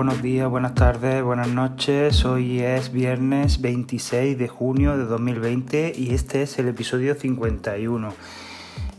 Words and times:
buenos 0.00 0.22
días, 0.22 0.48
buenas 0.48 0.74
tardes, 0.74 1.22
buenas 1.22 1.48
noches. 1.48 2.24
Hoy 2.24 2.60
es 2.60 2.90
viernes 2.90 3.60
26 3.60 4.38
de 4.38 4.48
junio 4.48 4.96
de 4.96 5.04
2020 5.04 5.92
y 5.94 6.14
este 6.14 6.40
es 6.40 6.58
el 6.58 6.68
episodio 6.68 7.14
51. 7.14 8.14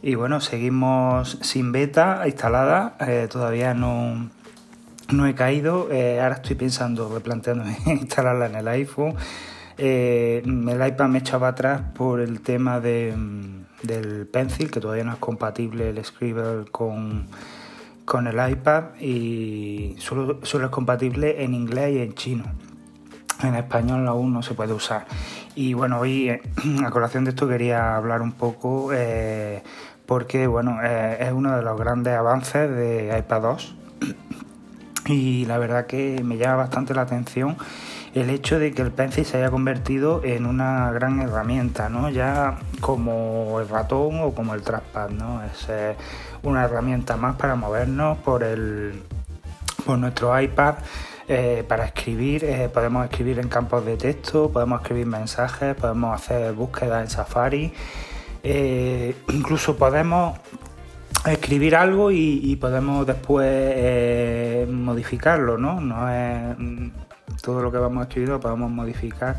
Y 0.04 0.14
bueno, 0.14 0.40
seguimos 0.42 1.40
sin 1.42 1.72
beta 1.72 2.22
instalada, 2.28 2.98
eh, 3.00 3.28
todavía 3.32 3.74
no, 3.74 4.30
no 5.12 5.26
he 5.26 5.34
caído. 5.34 5.92
Eh, 5.92 6.22
ahora 6.22 6.36
estoy 6.36 6.56
pensando, 6.56 7.12
replanteándome 7.12 7.80
instalarla 7.88 8.46
en 8.46 8.56
el 8.58 8.68
iPhone. 8.68 9.16
Eh, 9.80 10.44
el 10.46 10.88
iPad 10.88 11.08
me 11.08 11.18
echaba 11.18 11.48
atrás 11.48 11.82
por 11.96 12.22
el 12.22 12.42
tema 12.42 12.80
de, 12.80 13.16
del 13.82 14.28
Pencil, 14.28 14.70
que 14.70 14.80
todavía 14.80 15.04
no 15.06 15.14
es 15.14 15.20
compatible 15.20 15.90
el 15.90 16.06
Scribble 16.06 16.66
con, 16.70 17.26
con 18.06 18.28
el 18.28 18.52
iPad 18.52 18.96
y 19.00 19.96
solo, 20.00 20.40
es 20.42 20.70
compatible 20.70 21.44
en 21.44 21.54
inglés 21.54 21.96
y 21.96 22.00
en 22.00 22.14
chino. 22.14 22.44
En 23.44 23.56
español 23.56 24.08
aún 24.08 24.34
no 24.34 24.44
se 24.44 24.54
puede 24.54 24.74
usar. 24.74 25.06
Y 25.56 25.74
bueno, 25.74 26.00
hoy 26.00 26.30
a 26.86 26.90
colación 26.92 27.24
de 27.24 27.32
esto 27.32 27.48
quería 27.48 27.96
hablar 27.96 28.22
un 28.22 28.34
poco 28.34 28.92
eh, 28.94 29.64
porque 30.06 30.48
bueno, 30.48 30.80
eh, 30.84 31.18
es 31.22 31.32
uno 31.32 31.56
de 31.56 31.64
los 31.64 31.80
grandes 31.80 32.14
avances 32.14 32.70
de 32.70 33.16
iPad 33.18 33.42
2 33.42 33.76
y 35.08 35.46
la 35.46 35.58
verdad 35.58 35.86
que 35.88 36.22
me 36.24 36.38
llama 36.38 36.58
bastante 36.58 36.94
la 36.94 37.02
atención 37.02 37.58
el 38.14 38.30
hecho 38.30 38.60
de 38.60 38.74
que 38.74 38.82
el 38.82 38.92
Pencil 38.92 39.26
se 39.26 39.38
haya 39.38 39.50
convertido 39.50 40.22
en 40.24 40.46
una 40.46 40.92
gran 40.92 41.22
herramienta, 41.22 41.90
¿no? 41.90 42.10
Ya 42.10 42.58
como 42.82 43.60
el 43.62 43.70
ratón 43.70 44.20
o 44.22 44.34
como 44.34 44.54
el 44.54 44.62
trackpad, 44.62 45.12
¿no? 45.12 45.42
Es 45.44 45.68
eh, 45.70 45.96
una 46.44 46.66
herramienta 46.66 47.16
más 47.16 47.36
para 47.38 47.56
movernos 47.56 48.18
por 48.20 48.44
el 48.44 49.02
por 49.86 49.98
nuestro 49.98 50.40
iPad. 50.40 50.76
Eh, 51.28 51.64
para 51.66 51.86
escribir, 51.86 52.44
eh, 52.44 52.68
podemos 52.68 53.06
escribir 53.06 53.40
en 53.40 53.48
campos 53.48 53.86
de 53.86 53.96
texto, 53.96 54.52
podemos 54.52 54.82
escribir 54.82 55.06
mensajes, 55.06 55.76
podemos 55.76 56.14
hacer 56.14 56.52
búsquedas 56.52 57.04
en 57.04 57.10
Safari, 57.10 57.74
incluso 59.30 59.78
podemos 59.78 60.38
escribir 61.26 61.78
algo 61.78 62.12
y, 62.12 62.58
podemos 62.60 63.08
después 63.08 64.68
modificarlo, 64.68 65.58
¿no? 65.58 65.80
No 65.80 66.10
es 66.10 66.58
todo 67.42 67.62
lo 67.62 67.72
que 67.72 67.78
vamos 67.78 68.02
a 68.02 68.04
escribir 68.08 68.30
lo 68.30 68.40
podemos 68.40 68.70
modificar 68.70 69.38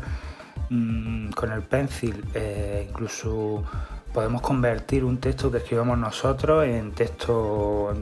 mm, 0.69 1.31
con 1.31 1.51
el 1.51 1.61
pencil, 1.61 2.23
eh, 2.33 2.87
incluso 2.89 3.63
podemos 4.13 4.41
convertir 4.41 5.03
un 5.03 5.17
texto 5.17 5.51
que 5.51 5.57
escribamos 5.57 5.97
nosotros 5.97 6.65
en 6.65 6.91
texto 6.91 7.93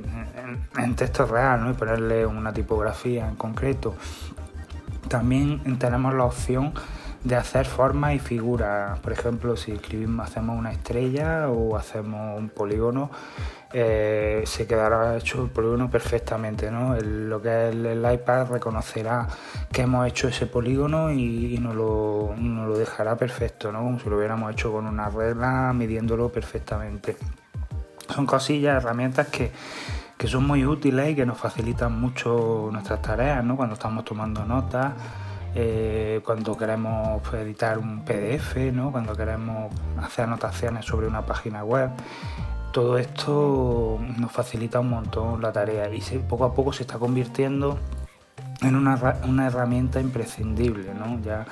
en, 0.78 0.96
texto 0.96 1.26
real 1.26 1.64
¿no? 1.64 1.72
y 1.72 1.74
ponerle 1.74 2.26
una 2.26 2.52
tipografía 2.52 3.28
en 3.28 3.36
concreto. 3.36 3.96
También 5.08 5.78
tenemos 5.80 6.14
la 6.14 6.26
opción 6.26 6.74
de 7.24 7.36
hacer 7.36 7.66
formas 7.66 8.16
y 8.16 8.20
figuras. 8.20 9.00
Por 9.00 9.14
ejemplo, 9.14 9.56
si 9.56 9.72
escribimos, 9.72 10.28
hacemos 10.28 10.58
una 10.58 10.72
estrella 10.72 11.50
o 11.50 11.78
hacemos 11.78 12.40
un 12.40 12.50
polígono, 12.50 13.12
eh, 13.74 14.44
se 14.46 14.68
quedará 14.68 15.18
hecho 15.18 15.44
el 15.44 15.50
polígono 15.50 15.90
perfectamente. 15.90 16.72
¿no? 16.72 16.96
lo 17.00 17.42
que 17.42 17.70
es 17.70 17.76
el, 17.76 18.14
iPad 18.14 18.52
reconocerá 18.52 19.28
que 19.72 19.84
hemos 19.84 20.08
hecho 20.08 20.28
ese 20.28 20.48
polígono 20.48 21.12
y, 21.12 21.58
nos, 21.60 21.76
lo, 21.76 22.36
lo, 22.38 22.78
dejará 22.78 23.16
perfecto, 23.16 23.72
¿no? 23.72 24.00
si 24.00 24.10
lo 24.10 24.18
hubiéramos 24.18 24.52
hecho 24.52 24.72
con 24.72 24.88
una 24.88 25.10
regla 25.10 25.72
midiéndolo 25.74 26.30
perfectamente. 26.30 27.18
Son 28.14 28.26
cosillas, 28.26 28.84
herramientas 28.84 29.28
que, 29.28 29.52
que 30.18 30.28
son 30.28 30.46
muy 30.46 30.66
útiles 30.66 31.12
y 31.12 31.16
que 31.16 31.26
nos 31.26 31.38
facilitan 31.38 31.98
mucho 31.98 32.70
nuestras 32.72 33.02
tareas 33.02 33.44
¿no? 33.44 33.56
cuando 33.56 33.76
estamos 33.76 34.04
tomando 34.04 34.44
notas. 34.44 34.94
Eh, 35.54 36.22
cuando 36.24 36.56
queremos 36.56 37.22
editar 37.34 37.78
un 37.78 38.06
PDF, 38.06 38.56
¿no? 38.72 38.92
cuando 38.92 39.16
queremos 39.16 39.74
hacer 40.02 40.26
anotaciones 40.26 40.86
sobre 40.86 41.08
una 41.08 41.26
página 41.26 41.64
web. 41.64 41.90
Todo 42.72 42.98
esto 42.98 44.00
nos 44.18 44.32
facilita 44.32 44.80
un 44.80 44.90
montón 44.90 45.42
la 45.42 45.52
tarea 45.52 45.94
y 45.94 46.00
poco 46.20 46.46
a 46.46 46.54
poco 46.54 46.72
se 46.72 46.84
está 46.84 46.98
convirtiendo 46.98 47.78
en 48.62 48.76
una, 48.76 49.46
herramienta 49.46 50.00
imprescindible. 50.00 50.94
¿no? 50.94 51.20
Ya 51.22 51.46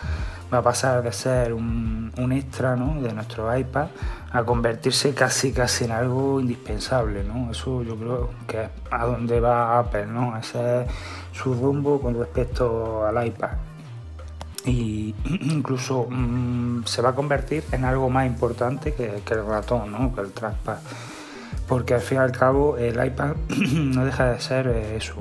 va 0.53 0.59
a 0.59 0.61
pasar 0.61 1.03
de 1.03 1.11
ser 1.11 1.51
un, 1.51 2.13
extra 2.31 2.77
¿no? 2.77 3.01
de 3.01 3.11
nuestro 3.11 3.55
iPad 3.55 3.87
a 4.31 4.43
convertirse 4.43 5.13
casi 5.13 5.51
casi 5.51 5.83
en 5.83 5.91
algo 5.91 6.39
indispensable. 6.39 7.25
¿no? 7.25 7.51
Eso 7.51 7.83
yo 7.83 7.97
creo 7.97 8.29
que 8.47 8.63
es 8.63 8.69
a 8.91 9.05
donde 9.05 9.41
va 9.41 9.77
Apple, 9.77 10.05
¿no? 10.05 10.37
ese 10.37 10.83
es 10.83 10.87
su 11.33 11.53
rumbo 11.53 11.99
con 11.99 12.17
respecto 12.17 13.05
al 13.05 13.27
iPad 13.27 13.68
incluso 15.41 16.07
mm, 16.09 16.83
se 16.85 17.01
va 17.01 17.09
a 17.09 17.15
convertir 17.15 17.63
en 17.71 17.85
algo 17.85 18.09
más 18.09 18.27
importante 18.27 18.93
que, 18.93 19.21
el 19.29 19.45
ratón, 19.45 19.91
¿no? 19.91 20.13
que 20.13 20.21
el 20.21 20.31
trackpad. 20.31 20.77
Porque 21.67 21.93
al 21.93 22.01
fin 22.01 22.17
y 22.17 22.21
al 22.21 22.31
cabo 22.31 22.77
el 22.77 23.03
iPad 23.03 23.35
no 23.73 24.05
deja 24.05 24.31
de 24.31 24.39
ser 24.39 24.67
eh, 24.67 24.97
eso, 24.97 25.15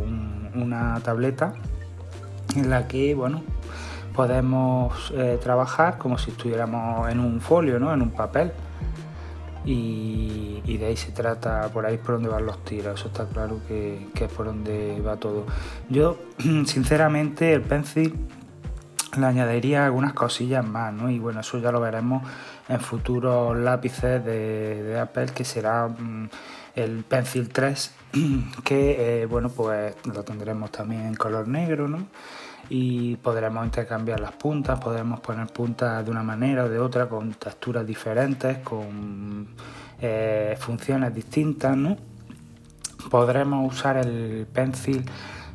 una 0.54 0.98
tableta 1.00 1.54
en 2.56 2.70
la 2.70 2.88
que 2.88 3.14
bueno, 3.14 3.42
podemos 4.14 5.12
eh, 5.14 5.38
trabajar 5.42 5.98
como 5.98 6.18
si 6.18 6.30
estuviéramos 6.30 7.08
en 7.10 7.20
un 7.20 7.40
folio, 7.40 7.78
¿no? 7.78 7.92
en 7.92 8.02
un 8.02 8.10
papel. 8.10 8.52
Y, 9.64 10.76
de 10.78 10.86
ahí 10.86 10.96
se 10.96 11.10
trata, 11.12 11.68
por 11.72 11.84
ahí 11.84 11.96
es 11.96 12.00
por 12.00 12.14
donde 12.14 12.28
van 12.28 12.46
los 12.46 12.64
tiros, 12.64 13.00
eso 13.00 13.08
está 13.08 13.26
claro 13.26 13.60
que, 13.66 14.06
que 14.14 14.26
es 14.26 14.32
por 14.32 14.46
donde 14.46 15.00
va 15.00 15.16
todo. 15.16 15.44
Yo, 15.88 16.18
sinceramente, 16.66 17.52
el 17.52 17.62
pencil 17.62 18.14
le 19.16 19.26
añadiría 19.26 19.86
algunas 19.86 20.12
cosillas 20.12 20.66
más, 20.66 20.92
¿no? 20.92 21.10
Y 21.10 21.18
bueno, 21.18 21.40
eso 21.40 21.58
ya 21.58 21.72
lo 21.72 21.80
veremos 21.80 22.22
en 22.68 22.80
futuros 22.80 23.56
lápices 23.56 24.24
de, 24.24 24.98
Apple, 25.00 25.26
que 25.26 25.44
será 25.44 25.88
mm, 25.88 26.28
el 26.74 27.04
Pencil 27.04 27.48
3, 27.48 27.94
que, 28.64 29.22
eh, 29.22 29.26
bueno, 29.26 29.48
pues 29.48 29.94
lo 30.04 30.22
tendremos 30.24 30.70
también 30.70 31.06
en 31.06 31.14
color 31.14 31.48
negro, 31.48 31.88
¿no? 31.88 32.06
Y 32.70 33.16
podremos 33.16 33.64
intercambiar 33.64 34.20
las 34.20 34.32
puntas, 34.32 34.78
podremos 34.78 35.20
poner 35.20 35.46
puntas 35.46 36.04
de 36.04 36.10
una 36.10 36.22
manera 36.22 36.64
o 36.64 36.68
de 36.68 36.78
otra, 36.78 37.08
con 37.08 37.32
texturas 37.32 37.86
diferentes, 37.86 38.58
con 38.58 39.48
eh, 40.00 40.54
funciones 40.60 41.14
distintas, 41.14 41.76
¿no? 41.76 41.96
Podremos 43.10 43.72
usar 43.72 43.96
el 43.96 44.46
Pencil 44.52 45.02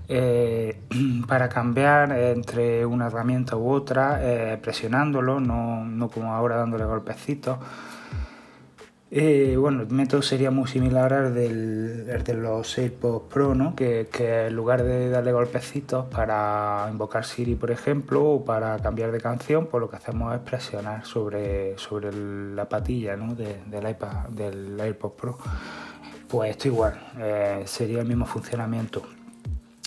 eh, 0.07 0.81
para 1.27 1.49
cambiar 1.49 2.11
entre 2.11 2.85
una 2.85 3.07
herramienta 3.07 3.55
u 3.55 3.69
otra, 3.71 4.19
eh, 4.21 4.57
presionándolo, 4.61 5.39
no, 5.39 6.09
como 6.13 6.33
ahora 6.33 6.57
dándole 6.57 6.85
golpecitos. 6.85 7.57
Eh, 9.15 9.55
bueno, 9.59 9.83
el 9.83 9.89
método 9.89 10.23
sería 10.23 10.49
muy 10.49 10.67
similar 10.67 11.13
al, 11.13 11.35
del, 11.35 12.23
de 12.23 12.33
los 12.33 12.75
AirPods 12.79 13.31
Pro, 13.31 13.53
¿no? 13.53 13.75
que, 13.75 14.09
en 14.47 14.55
lugar 14.55 14.81
de 14.81 15.11
darle 15.11 15.31
golpecitos 15.31 16.05
para 16.05 16.87
invocar 16.91 17.23
Siri, 17.23 17.53
por 17.53 17.69
ejemplo, 17.69 18.23
o 18.25 18.43
para 18.43 18.79
cambiar 18.79 19.11
de 19.11 19.21
canción, 19.21 19.67
pues 19.67 19.81
lo 19.81 19.89
que 19.89 19.97
hacemos 19.97 20.33
es 20.33 20.39
presionar 20.39 21.05
sobre, 21.05 21.77
sobre 21.77 22.11
la 22.11 22.67
patilla 22.67 23.15
¿no? 23.15 23.35
del 23.35 23.87
iPad, 23.87 24.29
del 24.29 24.79
AirPod 24.79 25.11
Pro. 25.11 25.37
Pues 26.27 26.49
esto 26.49 26.69
igual, 26.69 26.99
sería 27.65 28.01
el 28.01 28.07
mismo 28.07 28.25
funcionamiento. 28.25 29.03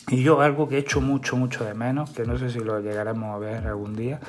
Y 0.08 0.22
yo 0.22 0.40
algo 0.40 0.68
que 0.68 0.76
he 0.76 0.78
hecho 0.78 1.00
mucho, 1.00 1.36
mucho 1.36 1.64
de 1.64 1.74
menos, 1.74 2.10
que 2.10 2.24
no 2.24 2.38
sé 2.38 2.50
si 2.50 2.60
lo 2.60 2.78
llegaremos 2.80 3.34
a 3.34 3.38
ver 3.38 3.66
algún 3.66 3.96
día, 3.96 4.20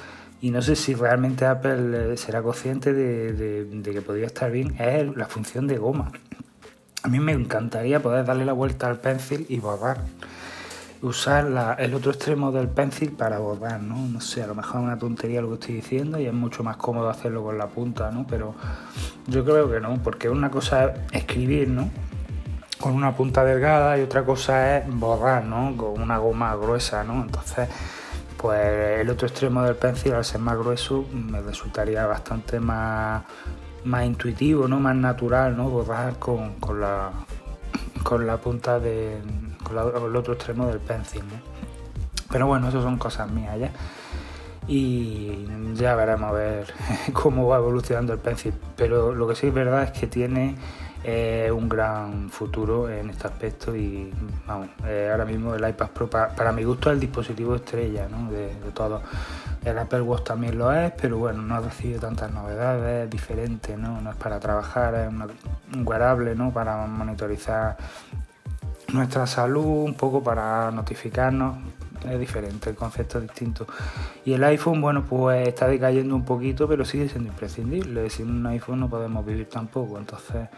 y 0.42 0.50
no 0.50 0.62
sé 0.62 0.76
si 0.76 0.96
realmente 0.96 1.46
Apple 1.46 2.14
eh, 2.14 2.18
será 2.18 2.42
consciente 2.42 2.94
de, 2.94 3.82
que 3.84 4.02
podría 4.02 4.26
estar 4.26 4.52
bien, 4.52 4.76
es 4.80 5.16
la 5.16 5.26
función 5.26 5.68
de 5.68 5.78
goma. 5.78 6.12
A 7.04 7.08
mí 7.10 7.20
me 7.20 7.32
encantaría 7.32 8.02
poder 8.02 8.26
darle 8.26 8.46
la 8.46 8.54
vuelta 8.54 8.88
al 8.88 9.00
pencil 9.00 9.46
y 9.50 9.60
borrar. 9.60 10.02
Usar 11.04 11.78
el 11.78 11.94
otro 11.94 12.12
extremo 12.12 12.52
del 12.52 12.70
pencil 12.70 13.12
para 13.12 13.38
borrar, 13.38 13.82
¿no? 13.82 13.98
No 14.08 14.20
sé, 14.20 14.42
a 14.42 14.48
lo 14.48 14.56
mejor 14.56 14.82
es 14.82 14.84
una 14.88 14.98
tontería 14.98 15.42
lo 15.42 15.50
que 15.50 15.54
estoy 15.56 15.76
diciendo 15.76 16.20
y 16.20 16.26
es 16.26 16.34
mucho 16.34 16.64
más 16.64 16.78
cómodo 16.78 17.10
hacerlo 17.10 17.44
con 17.44 17.58
la 17.58 17.68
punta, 17.68 18.10
¿no? 18.10 18.26
Pero 18.28 18.56
yo 19.28 19.46
creo 19.46 19.72
que 19.72 19.80
no, 19.80 20.02
porque 20.04 20.28
una 20.28 20.50
cosa 20.50 20.88
es 21.12 21.22
escribir, 21.22 21.70
¿no? 21.70 21.90
Con 22.80 22.94
una 22.94 23.16
punta 23.16 23.44
delgada 23.44 23.98
y 23.98 24.02
otra 24.02 24.24
cosa 24.24 24.78
es 24.78 24.88
borrar, 24.88 25.44
¿no? 25.44 25.76
Con 25.76 26.02
una 26.02 26.18
goma 26.18 26.56
gruesa, 26.56 27.04
¿no? 27.04 27.22
Entonces, 27.22 27.68
pues 28.38 29.00
el 29.00 29.10
otro 29.10 29.28
extremo 29.28 29.64
del 29.64 29.76
pencil, 29.76 30.14
al 30.14 30.24
ser 30.24 30.40
más 30.40 30.58
grueso, 30.58 31.06
me 31.12 31.42
resultaría 31.42 32.06
bastante 32.06 32.60
más, 32.60 33.24
más 33.84 34.06
intuitivo, 34.06 34.68
¿no? 34.68 34.80
Más 34.80 34.96
natural, 34.96 35.58
¿no? 35.58 35.70
Borrar 35.70 36.20
con, 36.20 36.54
la, 36.80 37.12
con 38.04 38.28
la 38.28 38.38
punta 38.38 38.80
de, 38.80 39.18
con, 39.64 39.78
el 39.78 40.16
otro 40.16 40.34
extremo 40.34 40.68
del 40.68 40.80
pencil, 40.80 41.22
¿no? 41.22 41.58
Pero 42.30 42.46
bueno, 42.46 42.70
eso 42.70 42.82
son 42.82 42.98
cosas 42.98 43.30
mías 43.32 43.58
ya. 43.60 43.72
Y 44.68 45.48
ya 45.76 45.96
veremos 45.96 46.30
a 46.30 46.34
ver 46.34 46.74
cómo 47.14 47.48
va 47.48 47.58
evolucionando 47.58 48.14
el 48.14 48.20
pencil. 48.20 48.54
Pero 48.76 49.16
lo 49.16 49.28
que 49.28 49.36
sí 49.36 49.48
es 49.48 49.54
verdad 49.54 49.84
es 49.84 49.92
que 49.92 50.08
tiene 50.08 50.56
es 51.04 51.52
un 51.52 51.70
gran 51.70 52.30
futuro 52.30 52.90
en 52.90 53.10
este 53.10 53.28
aspecto 53.28 53.76
y 53.76 54.12
vamos, 54.46 54.70
eh, 54.86 55.10
ahora 55.12 55.26
mismo 55.26 55.54
el 55.56 55.68
iPad 55.68 55.90
Pro 55.90 56.10
para, 56.10 56.52
mi 56.52 56.64
gusto 56.64 56.90
es 56.90 56.96
el 56.96 57.00
dispositivo 57.00 57.56
estrella 57.56 58.08
¿no? 58.10 58.32
de, 58.32 58.50
todo. 58.74 59.02
El 59.64 59.78
Apple 59.78 60.02
Watch 60.02 60.24
también 60.24 60.58
lo 60.58 60.72
es, 60.72 60.92
pero 61.00 61.18
bueno, 61.18 61.42
no 61.42 61.60
recibe 61.60 62.00
tantas 62.00 62.32
novedades, 62.32 63.06
es 63.06 63.10
diferente, 63.10 63.76
¿no? 63.76 64.00
No 64.00 64.12
es 64.12 64.16
para 64.16 64.40
trabajar, 64.40 64.96
es 64.96 65.10
un 65.10 65.86
wearable, 65.86 66.36
¿no? 66.36 66.52
Para 66.52 66.86
monitorizar 66.86 67.76
nuestra 68.94 69.28
salud, 69.28 69.84
un 69.84 69.96
poco 69.96 70.24
para 70.24 70.72
notificarnos, 70.72 71.58
es 72.10 72.20
diferente, 72.20 72.70
el 72.70 72.76
concepto 72.76 73.18
es 73.18 73.24
distinto. 73.24 73.68
Y 74.26 74.34
el 74.34 74.44
iPhone, 74.44 74.82
bueno, 74.82 75.04
pues 75.04 75.48
está 75.48 75.68
decayendo 75.68 76.16
un 76.16 76.26
poquito, 76.26 76.68
pero 76.68 76.86
sigue 76.86 77.08
siendo 77.10 77.30
imprescindible. 77.30 78.10
Sin 78.10 78.30
un 78.30 78.46
iPhone 78.48 78.80
no 78.80 78.90
podemos 78.90 79.26
vivir 79.26 79.50
tampoco. 79.50 79.98
Entonces, 79.98 80.50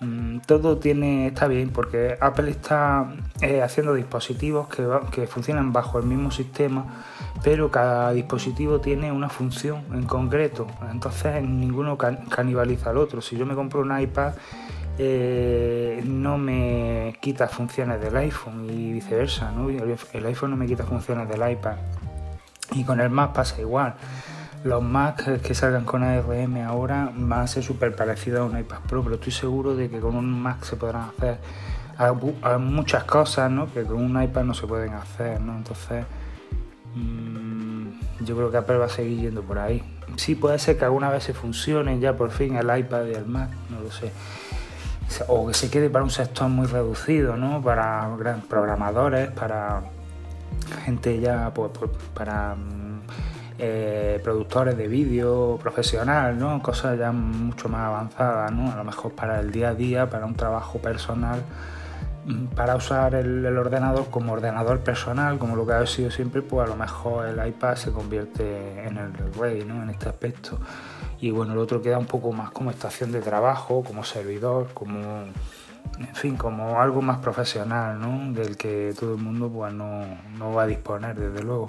mm, 0.00 0.38
todo 0.46 0.78
tiene 0.78 1.28
está 1.28 1.46
bien 1.46 1.70
porque 1.70 2.16
Apple 2.20 2.50
está 2.50 3.12
eh, 3.40 3.62
haciendo 3.62 3.94
dispositivos 3.94 4.68
que, 4.68 4.86
que 5.10 5.26
funcionan 5.26 5.72
bajo 5.72 5.98
el 5.98 6.06
mismo 6.06 6.30
sistema, 6.30 7.04
pero 7.42 7.70
cada 7.70 8.12
dispositivo 8.12 8.80
tiene 8.80 9.12
una 9.12 9.28
función 9.28 9.82
en 9.92 10.04
concreto. 10.04 10.66
Entonces, 10.90 11.42
ninguno 11.42 11.96
canibaliza 11.98 12.90
al 12.90 12.98
otro. 12.98 13.20
Si 13.20 13.36
yo 13.36 13.46
me 13.46 13.54
compro 13.54 13.80
un 13.80 13.98
iPad, 13.98 14.34
eh, 14.98 16.02
no 16.04 16.38
me 16.38 17.16
quita 17.20 17.48
funciones 17.48 18.00
del 18.00 18.16
iPhone 18.16 18.68
y 18.70 18.92
viceversa, 18.92 19.50
¿no? 19.52 19.68
El 19.68 20.26
iPhone 20.26 20.50
no 20.50 20.56
me 20.56 20.66
quita 20.66 20.84
funciones 20.84 21.28
del 21.28 21.50
iPad. 21.50 21.76
Y 22.72 22.84
con 22.84 23.00
el 23.00 23.10
Mac 23.10 23.32
pasa 23.32 23.60
igual. 23.60 23.94
Los 24.64 24.82
Mac 24.82 25.40
que 25.40 25.54
salgan 25.54 25.84
con 25.84 26.02
ARM 26.02 26.58
ahora 26.66 27.10
van 27.14 27.40
a 27.40 27.46
ser 27.46 27.62
súper 27.62 27.96
parecidos 27.96 28.40
a 28.40 28.44
un 28.44 28.58
iPad 28.58 28.80
Pro, 28.86 29.02
pero 29.02 29.14
estoy 29.14 29.32
seguro 29.32 29.74
de 29.74 29.88
que 29.88 30.00
con 30.00 30.14
un 30.16 30.40
Mac 30.42 30.62
se 30.64 30.76
podrán 30.76 31.10
hacer 31.16 31.38
muchas 32.58 33.04
cosas 33.04 33.50
¿no? 33.50 33.72
que 33.72 33.84
con 33.84 33.96
un 33.96 34.22
iPad 34.22 34.44
no 34.44 34.54
se 34.54 34.66
pueden 34.66 34.92
hacer. 34.92 35.40
¿no? 35.40 35.56
Entonces, 35.56 36.04
mm, 36.94 38.24
yo 38.24 38.36
creo 38.36 38.50
que 38.50 38.58
Apple 38.58 38.76
va 38.76 38.86
a 38.86 38.90
seguir 38.90 39.20
yendo 39.20 39.42
por 39.42 39.58
ahí. 39.58 39.82
Sí, 40.16 40.34
puede 40.34 40.58
ser 40.58 40.76
que 40.76 40.84
alguna 40.84 41.08
vez 41.08 41.24
se 41.24 41.32
funcionen 41.32 42.00
ya 42.00 42.14
por 42.16 42.30
fin 42.30 42.56
el 42.56 42.78
iPad 42.78 43.06
y 43.06 43.14
el 43.14 43.26
Mac, 43.26 43.50
no 43.70 43.80
lo 43.80 43.90
sé 43.90 44.12
o 45.28 45.46
que 45.46 45.54
se 45.54 45.70
quede 45.70 45.90
para 45.90 46.04
un 46.04 46.10
sector 46.10 46.48
muy 46.48 46.66
reducido, 46.66 47.36
¿no? 47.36 47.62
Para 47.62 48.08
programadores, 48.48 49.30
para 49.30 49.82
gente 50.84 51.20
ya, 51.20 51.52
pues, 51.52 51.70
pues 51.78 51.90
para 52.14 52.54
mm, 52.54 53.00
eh, 53.58 54.20
productores 54.22 54.76
de 54.76 54.88
vídeo 54.88 55.58
profesional, 55.62 56.38
¿no? 56.38 56.62
Cosas 56.62 56.98
ya 56.98 57.12
mucho 57.12 57.68
más 57.68 57.82
avanzadas, 57.82 58.52
¿no? 58.52 58.72
A 58.72 58.76
lo 58.76 58.84
mejor 58.84 59.12
para 59.12 59.40
el 59.40 59.50
día 59.50 59.70
a 59.70 59.74
día, 59.74 60.08
para 60.08 60.26
un 60.26 60.34
trabajo 60.34 60.78
personal, 60.78 61.42
mm, 62.26 62.46
para 62.56 62.76
usar 62.76 63.14
el, 63.14 63.46
ordenador 63.58 64.06
como 64.10 64.32
ordenador 64.32 64.80
personal, 64.80 65.38
como 65.38 65.56
lo 65.56 65.66
que 65.66 65.72
ha 65.72 65.86
sido 65.86 66.10
siempre, 66.10 66.42
pues 66.42 66.66
a 66.66 66.70
lo 66.70 66.76
mejor 66.76 67.26
el 67.26 67.46
iPad 67.46 67.74
se 67.76 67.92
convierte 67.92 68.86
en 68.86 68.96
el 68.96 69.12
rey, 69.38 69.64
¿no? 69.64 69.82
En 69.82 69.90
este 69.90 70.08
aspecto 70.08 70.58
y 71.20 71.30
bueno, 71.30 71.52
el 71.52 71.58
otro 71.58 71.82
queda 71.82 71.98
un 71.98 72.06
poco 72.06 72.32
más 72.32 72.50
como 72.50 72.70
estación 72.70 73.12
de 73.12 73.20
trabajo, 73.20 73.84
como 73.84 74.04
servidor, 74.04 74.68
como, 74.72 75.00
en 75.98 76.14
fin, 76.14 76.36
como 76.36 76.80
algo 76.80 77.02
más 77.02 77.18
profesional, 77.18 78.00
¿no? 78.00 78.32
Del 78.32 78.56
que 78.56 78.94
todo 78.98 79.14
el 79.14 79.20
mundo 79.20 79.50
pues 79.50 79.72
no, 79.72 80.52
va 80.54 80.62
a 80.62 80.66
disponer, 80.66 81.14
desde 81.16 81.42
luego. 81.42 81.68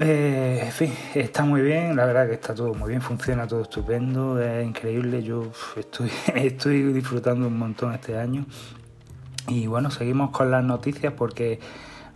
Eh, 0.00 0.62
en 0.64 0.72
fin, 0.72 0.92
está 1.14 1.44
muy 1.44 1.62
bien, 1.62 1.94
la 1.94 2.04
verdad 2.04 2.26
que 2.26 2.34
está 2.34 2.52
todo 2.52 2.74
muy 2.74 2.88
bien, 2.88 3.00
funciona 3.00 3.46
todo 3.46 3.62
estupendo, 3.62 4.42
es 4.42 4.66
increíble, 4.66 5.22
yo 5.22 5.52
estoy, 5.76 6.10
estoy 6.34 6.82
disfrutando 6.92 7.46
un 7.46 7.56
montón 7.56 7.94
este 7.94 8.18
año. 8.18 8.44
Y 9.46 9.68
bueno, 9.68 9.90
seguimos 9.92 10.30
con 10.30 10.50
las 10.50 10.64
noticias 10.64 11.12
porque 11.12 11.60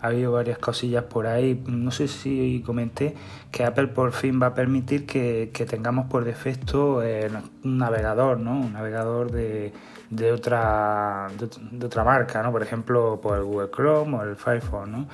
ha 0.00 0.06
habido 0.08 0.32
varias 0.32 0.58
cosillas 0.58 1.04
por 1.04 1.26
ahí. 1.26 1.62
No 1.66 1.90
sé 1.90 2.08
si 2.08 2.62
comenté 2.64 3.14
que 3.50 3.64
Apple 3.64 3.88
por 3.88 4.12
fin 4.12 4.40
va 4.40 4.48
a 4.48 4.54
permitir 4.54 5.06
que, 5.06 5.50
tengamos 5.68 6.06
por 6.06 6.24
defecto 6.24 7.02
eh, 7.02 7.30
un 7.64 7.78
navegador, 7.78 8.38
¿no? 8.38 8.58
Un 8.58 8.72
navegador 8.72 9.30
de, 9.30 9.72
de 10.10 10.32
otra 10.32 11.28
de, 11.38 11.86
otra 11.86 12.04
marca, 12.04 12.42
¿no? 12.42 12.52
Por 12.52 12.62
ejemplo, 12.62 13.20
por 13.20 13.38
el 13.38 13.44
Google 13.44 13.70
Chrome 13.70 14.16
o 14.16 14.22
el 14.22 14.36
Firefox, 14.36 14.88
¿no? 14.88 15.06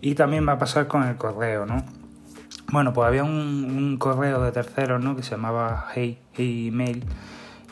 Y 0.00 0.14
también 0.14 0.46
va 0.46 0.52
a 0.52 0.58
pasar 0.58 0.86
con 0.86 1.02
el 1.02 1.16
correo, 1.16 1.66
¿no? 1.66 1.84
Bueno, 2.70 2.92
pues 2.92 3.08
había 3.08 3.24
un, 3.24 3.96
correo 3.98 4.42
de 4.42 4.52
terceros, 4.52 5.02
¿no? 5.02 5.16
Que 5.16 5.22
se 5.22 5.32
llamaba 5.32 5.88
Hey, 5.94 6.20
hey 6.32 6.68
Email 6.68 7.04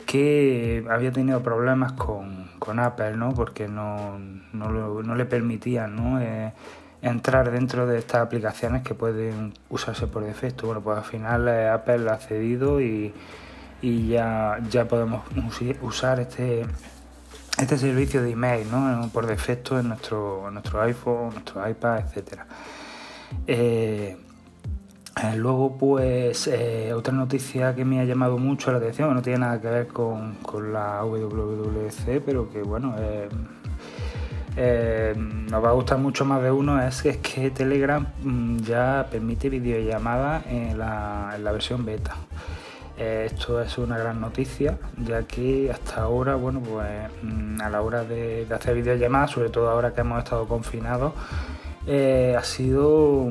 que 0.07 0.83
había 0.89 1.11
tenido 1.11 1.43
problemas 1.43 1.91
con, 1.93 2.47
Apple, 2.79 3.15
¿no? 3.15 3.33
Porque 3.33 3.67
no, 3.67 4.17
no, 4.51 5.15
le 5.15 5.25
permitían, 5.25 5.95
¿no? 5.95 6.19
Eh, 6.19 6.51
entrar 7.01 7.51
dentro 7.51 7.85
de 7.85 7.99
estas 7.99 8.21
aplicaciones 8.21 8.81
que 8.81 8.95
pueden 8.95 9.53
usarse 9.69 10.07
por 10.07 10.23
defecto. 10.23 10.65
Bueno, 10.65 10.81
pues 10.81 10.97
al 10.97 11.03
final 11.03 11.47
eh, 11.47 11.69
Apple 11.69 12.09
ha 12.09 12.17
cedido 12.17 12.81
y, 12.81 13.13
ya, 13.81 14.57
ya 14.69 14.87
podemos 14.87 15.23
usar 15.81 16.19
este 16.19 16.65
este 17.57 17.77
servicio 17.77 18.21
de 18.21 18.31
email 18.31 18.69
¿no? 18.69 19.09
por 19.11 19.25
defecto 19.25 19.79
en 19.79 19.89
nuestro, 19.89 20.49
nuestro 20.51 20.81
iPhone, 20.81 21.31
nuestro 21.33 21.67
iPad. 21.67 22.03
Eh, 22.15 22.21
eh, 23.47 24.17
luego, 25.35 25.77
pues, 25.77 26.47
eh, 26.47 26.93
otra 26.93 27.13
noticia 27.13 27.73
que 27.75 27.85
me 27.85 27.99
ha 27.99 28.03
llamado 28.03 28.37
mucho 28.37 28.71
la 28.71 28.77
atención, 28.77 29.09
que 29.09 29.15
no 29.15 29.21
tiene 29.21 29.39
nada 29.39 29.59
que 29.59 29.67
ver 29.67 29.87
con, 29.87 30.37
la 30.71 31.03
WWC, 31.03 32.21
pero 32.25 32.49
que, 32.49 32.61
bueno, 32.61 32.95
eh, 34.55 35.13
nos 35.17 35.63
va 35.63 35.69
a 35.69 35.73
gustar 35.73 35.97
mucho 35.97 36.25
más 36.25 36.41
de 36.41 36.51
uno, 36.51 36.81
es 36.81 37.01
que, 37.01 37.09
es 37.09 37.17
que 37.17 37.51
Telegram 37.51 38.05
mm, 38.23 38.57
ya 38.57 39.07
permite 39.09 39.49
videollamadas 39.49 40.45
en 40.47 40.77
la, 40.77 41.33
en 41.35 41.43
la 41.43 41.51
versión 41.51 41.85
beta. 41.85 42.15
esto 42.97 43.61
es 43.61 43.77
una 43.77 43.97
gran 43.97 44.19
noticia, 44.19 44.77
ya 44.97 45.23
que 45.23 45.71
hasta 45.71 46.01
ahora, 46.01 46.35
bueno, 46.35 46.61
pues 46.61 46.87
mm, 47.23 47.61
a 47.61 47.69
la 47.69 47.81
hora 47.81 48.03
de 48.03 48.47
hacer 48.51 48.75
videollamadas, 48.75 49.31
sobre 49.31 49.49
todo 49.49 49.69
ahora 49.69 49.93
que 49.93 50.01
hemos 50.01 50.23
estado 50.23 50.47
confinados, 50.47 51.13
ha 51.87 52.43
sido 52.43 53.29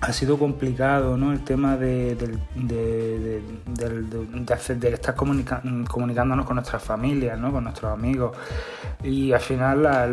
ha 0.00 0.12
sido 0.12 0.38
complicado 0.38 1.16
¿no? 1.16 1.32
el 1.32 1.42
tema 1.42 1.76
de, 1.76 2.14
de, 2.54 3.42
estar 4.92 5.14
comunicándonos 5.14 6.46
con 6.46 6.56
nuestras 6.56 6.82
familias, 6.82 7.38
¿no? 7.38 7.52
con 7.52 7.64
nuestros 7.64 7.92
amigos. 7.92 8.36
Y 9.02 9.32
al 9.32 9.40
final 9.40 9.82
la, 9.82 10.08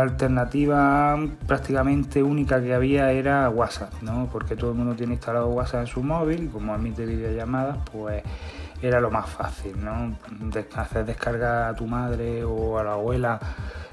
alternativa 0.00 1.18
prácticamente 1.46 2.22
única 2.22 2.62
que 2.62 2.74
había 2.74 3.10
era 3.12 3.48
WhatsApp, 3.48 3.92
¿no? 4.02 4.28
porque 4.30 4.56
todo 4.56 4.70
el 4.72 4.76
mundo 4.76 4.94
tiene 4.94 5.14
instalado 5.14 5.48
WhatsApp 5.48 5.80
en 5.82 5.86
su 5.86 6.02
móvil 6.02 6.44
y 6.44 6.48
como 6.48 6.74
admite 6.74 7.06
videollamadas, 7.06 7.78
pues 7.90 8.22
era 8.86 9.00
lo 9.00 9.10
más 9.10 9.28
fácil, 9.28 9.82
¿no? 9.82 10.16
hacer 10.76 11.04
descarga 11.04 11.68
a 11.68 11.74
tu 11.74 11.86
madre 11.86 12.44
o 12.44 12.78
a 12.78 12.84
la 12.84 12.92
abuela 12.92 13.40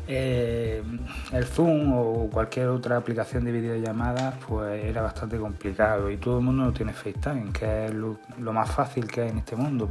eh, 0.08 0.84
el 1.32 1.46
Zoom 1.46 1.94
o 1.94 2.30
cualquier 2.30 2.68
otra 2.68 2.98
aplicación 2.98 3.46
de 3.46 3.52
videollamadas 3.52 4.36
pues 4.48 4.84
era 4.84 5.02
bastante 5.02 5.38
complicado 5.38 6.10
y 6.10 6.18
todo 6.18 6.40
el 6.40 6.44
mundo 6.44 6.66
no 6.66 6.74
tiene 6.74 6.92
FaceTime, 6.92 7.54
que 7.54 7.86
es 7.86 7.94
lo, 7.94 8.18
más 8.52 8.70
fácil 8.70 9.08
que 9.08 9.22
hay 9.22 9.30
en 9.30 9.38
este 9.38 9.56
mundo. 9.56 9.90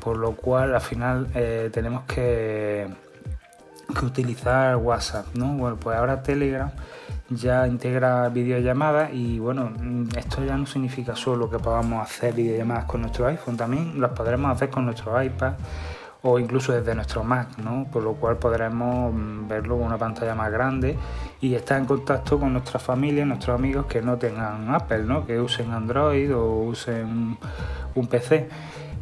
Por 0.00 0.16
lo 0.16 0.32
cual 0.34 0.74
al 0.74 0.80
final 0.80 1.28
eh, 1.34 1.70
tenemos 1.72 2.04
que, 2.04 2.88
que 3.98 4.06
utilizar 4.06 4.76
WhatsApp, 4.76 5.26
¿no? 5.34 5.52
Bueno, 5.54 5.76
pues 5.76 5.96
ahora 5.96 6.22
Telegram 6.22 6.70
ya 7.30 7.66
integra 7.66 8.28
videollamadas 8.28 9.10
y 9.12 9.38
bueno, 9.38 9.72
esto 10.16 10.44
ya 10.44 10.56
no 10.56 10.66
significa 10.66 11.14
solo 11.14 11.50
que 11.50 11.58
podamos 11.58 12.02
hacer 12.02 12.34
videollamadas 12.34 12.86
con 12.86 13.02
nuestro 13.02 13.26
iPhone, 13.26 13.56
también 13.56 14.00
las 14.00 14.12
podremos 14.12 14.50
hacer 14.50 14.70
con 14.70 14.86
nuestro 14.86 15.22
iPad 15.22 15.54
o 16.22 16.38
incluso 16.38 16.72
desde 16.72 16.94
nuestro 16.94 17.22
Mac, 17.22 17.58
¿no? 17.58 17.86
por 17.92 18.02
lo 18.02 18.14
cual 18.14 18.36
podremos 18.38 19.14
mm, 19.14 19.48
verlo 19.48 19.76
con 19.76 19.86
una 19.86 19.98
pantalla 19.98 20.34
más 20.34 20.50
grande 20.50 20.96
y 21.40 21.54
estar 21.54 21.78
en 21.78 21.86
contacto 21.86 22.38
con 22.38 22.52
nuestra 22.52 22.80
familia, 22.80 23.24
nuestros 23.24 23.58
amigos 23.58 23.86
que 23.86 24.02
no 24.02 24.16
tengan 24.16 24.74
Apple, 24.74 25.04
¿no? 25.04 25.24
que 25.26 25.40
usen 25.40 25.70
Android 25.72 26.34
o 26.34 26.62
usen 26.62 27.38
un 27.94 28.06
PC. 28.06 28.48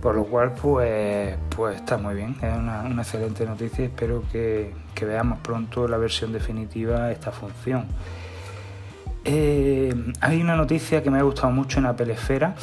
Por 0.00 0.14
lo 0.14 0.24
cual, 0.24 0.52
pues, 0.52 1.36
pues 1.56 1.76
está 1.76 1.96
muy 1.96 2.14
bien, 2.14 2.36
es 2.42 2.56
una, 2.56 2.86
excelente 2.98 3.46
noticia 3.46 3.84
y 3.84 3.86
espero 3.88 4.22
que, 4.30 4.72
veamos 5.00 5.40
pronto 5.40 5.88
la 5.88 5.96
versión 5.96 6.32
definitiva 6.32 7.06
de 7.06 7.14
esta 7.14 7.32
función. 7.32 7.86
Eh, 9.28 9.92
hay 10.20 10.40
una 10.40 10.54
noticia 10.54 11.02
que 11.02 11.10
me 11.10 11.18
ha 11.18 11.22
gustado 11.22 11.50
mucho 11.50 11.80
en 11.80 11.86
Apple 11.86 12.12
Esfera 12.12 12.54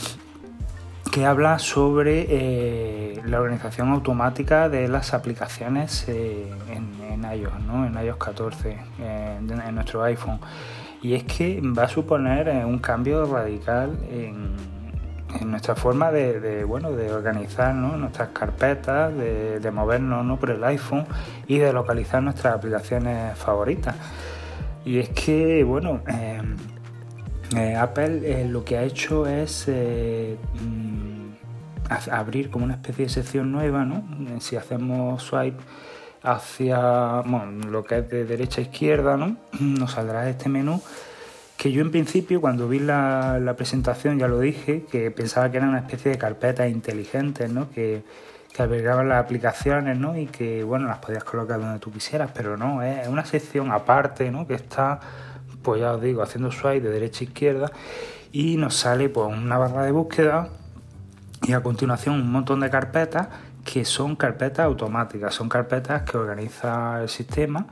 que 1.12 1.26
habla 1.26 1.60
sobre 1.60 2.26
eh, 2.30 3.22
la 3.26 3.42
organización 3.42 3.90
automática 3.90 4.70
de 4.70 4.88
las 4.88 5.14
aplicaciones 5.14 6.06
eh, 6.08 6.50
en, 6.72 7.22
iOS, 7.22 7.60
¿no? 7.68 7.86
en 7.86 7.94
iOS 8.02 8.16
14, 8.16 8.78
en, 9.00 9.76
nuestro 9.76 10.04
iPhone. 10.04 10.40
Y 11.02 11.16
es 11.16 11.26
que 11.26 11.62
va 11.62 11.84
a 11.84 11.88
suponer 11.90 12.66
un 12.66 12.80
cambio 12.80 13.26
radical 13.26 14.00
en, 14.10 14.56
nuestra 15.50 15.76
forma 15.76 16.12
de, 16.12 16.64
bueno, 16.64 16.92
de 16.92 17.12
organizar 17.12 17.76
nuestras 17.76 18.30
carpetas, 18.30 19.14
de, 19.16 19.72
movernos 19.72 20.24
¿no? 20.26 20.40
por 20.40 20.52
el 20.52 20.64
iPhone 20.64 21.06
y 21.46 21.58
de 21.58 21.74
localizar 21.74 22.24
nuestras 22.24 22.56
aplicaciones 22.56 23.38
favoritas. 23.38 23.96
Y 24.86 25.00
es 25.00 25.10
que, 25.10 25.64
bueno, 25.64 26.02
eh, 26.08 26.42
eh, 27.56 27.76
Apple 27.76 28.22
eh, 28.24 28.48
lo 28.48 28.64
que 28.64 28.78
ha 28.78 28.84
hecho 28.84 29.28
es 29.28 29.68
mm, 29.68 31.34
abrir 32.12 32.50
como 32.50 32.66
una 32.66 32.76
especie 32.76 33.06
de 33.06 33.10
sección 33.10 33.52
nueva, 33.52 33.86
¿no? 33.86 34.04
Si 34.40 34.56
hacemos 34.56 35.24
swipe 35.24 35.62
hacia 36.22 37.22
bueno, 37.26 37.70
lo 37.70 37.84
que 37.84 38.00
es 38.00 38.10
de 38.10 38.26
derecha 38.26 38.62
a 38.62 38.64
izquierda, 38.64 39.18
¿no? 39.18 39.38
Nos 39.60 39.92
saldrá 39.92 40.30
este 40.30 40.50
menú 40.50 40.82
que 41.58 41.72
yo 41.72 41.82
en 41.82 41.92
principio 41.92 42.42
cuando 42.42 42.68
vi 42.68 42.80
la, 42.80 43.54
presentación 43.56 44.20
ya 44.20 44.28
lo 44.28 44.40
dije, 44.40 44.84
que 44.92 45.12
pensaba 45.12 45.50
que 45.50 45.58
era 45.58 45.70
una 45.70 45.80
especie 45.80 46.12
de 46.12 46.18
carpetas 46.18 46.70
inteligentes, 46.70 47.50
¿no? 47.50 47.70
Que, 47.72 48.04
albergaban 48.62 49.10
las 49.10 49.24
aplicaciones, 49.24 49.98
¿no? 49.98 50.16
Y 50.18 50.28
que, 50.28 50.64
bueno, 50.64 50.88
las 50.88 51.00
podías 51.00 51.24
colocar 51.24 51.60
donde 51.60 51.80
tú 51.80 51.92
quisieras, 51.92 52.32
pero 52.34 52.56
no, 52.58 52.84
es 52.84 53.08
una 53.08 53.26
sección 53.26 53.72
aparte, 53.72 54.30
¿no? 54.30 54.46
Que 54.46 54.54
está, 54.54 55.00
pues 55.64 55.82
ya 55.82 55.94
os 55.94 56.02
digo, 56.02 56.22
haciendo 56.22 56.52
swipe 56.52 56.82
de 56.82 56.90
derecha 56.92 57.22
a 57.22 57.24
izquierda 57.24 57.72
y 58.32 58.58
nos 58.58 58.76
sale 58.76 59.10
pues 59.10 59.28
una 59.28 59.58
barra 59.58 59.84
de 59.84 59.92
búsqueda 59.92 60.50
y 61.44 61.54
a 61.54 61.62
continuación 61.62 62.16
un 62.16 62.32
montón 62.32 62.60
de 62.60 62.70
carpetas 62.70 63.28
que 63.64 63.86
son 63.86 64.16
carpetas 64.16 64.66
automáticas, 64.66 65.34
son 65.34 65.50
carpetas 65.50 66.04
que 66.04 66.18
organiza 66.18 67.02
el 67.02 67.10
sistema 67.10 67.66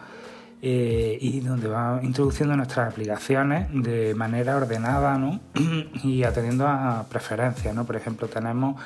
eh, 0.62 1.18
y 1.20 1.40
donde 1.40 1.68
va 1.68 2.00
introduciendo 2.04 2.56
nuestras 2.56 2.92
aplicaciones 2.92 3.68
de 3.74 4.14
manera 4.14 4.56
ordenada 4.56 5.18
¿no? 5.18 5.40
y 6.04 6.24
atendiendo 6.24 6.68
a 6.68 7.06
preferencias. 7.10 7.74
¿no? 7.74 7.86
Por 7.86 7.96
ejemplo, 7.96 8.28
tenemos 8.28 8.80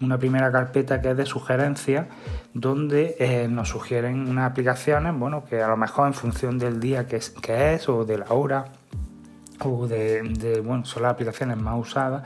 una 0.00 0.18
primera 0.18 0.50
carpeta 0.50 1.00
que 1.00 1.10
es 1.10 1.16
de 1.16 1.26
sugerencias, 1.26 2.06
donde 2.54 3.16
eh, 3.18 3.48
nos 3.48 3.68
sugieren 3.68 4.28
unas 4.28 4.50
aplicaciones 4.50 5.14
bueno, 5.18 5.44
que 5.44 5.62
a 5.62 5.68
lo 5.68 5.76
mejor 5.76 6.08
en 6.08 6.14
función 6.14 6.58
del 6.58 6.80
día 6.80 7.06
que 7.06 7.16
es, 7.16 7.30
que 7.30 7.74
es 7.74 7.88
o 7.88 8.04
de 8.04 8.18
la 8.18 8.26
hora 8.30 8.66
o 9.62 9.86
de, 9.86 10.62
bueno, 10.64 10.84
son 10.84 11.02
las 11.02 11.12
aplicaciones 11.12 11.58
más 11.58 11.78
usadas, 11.78 12.22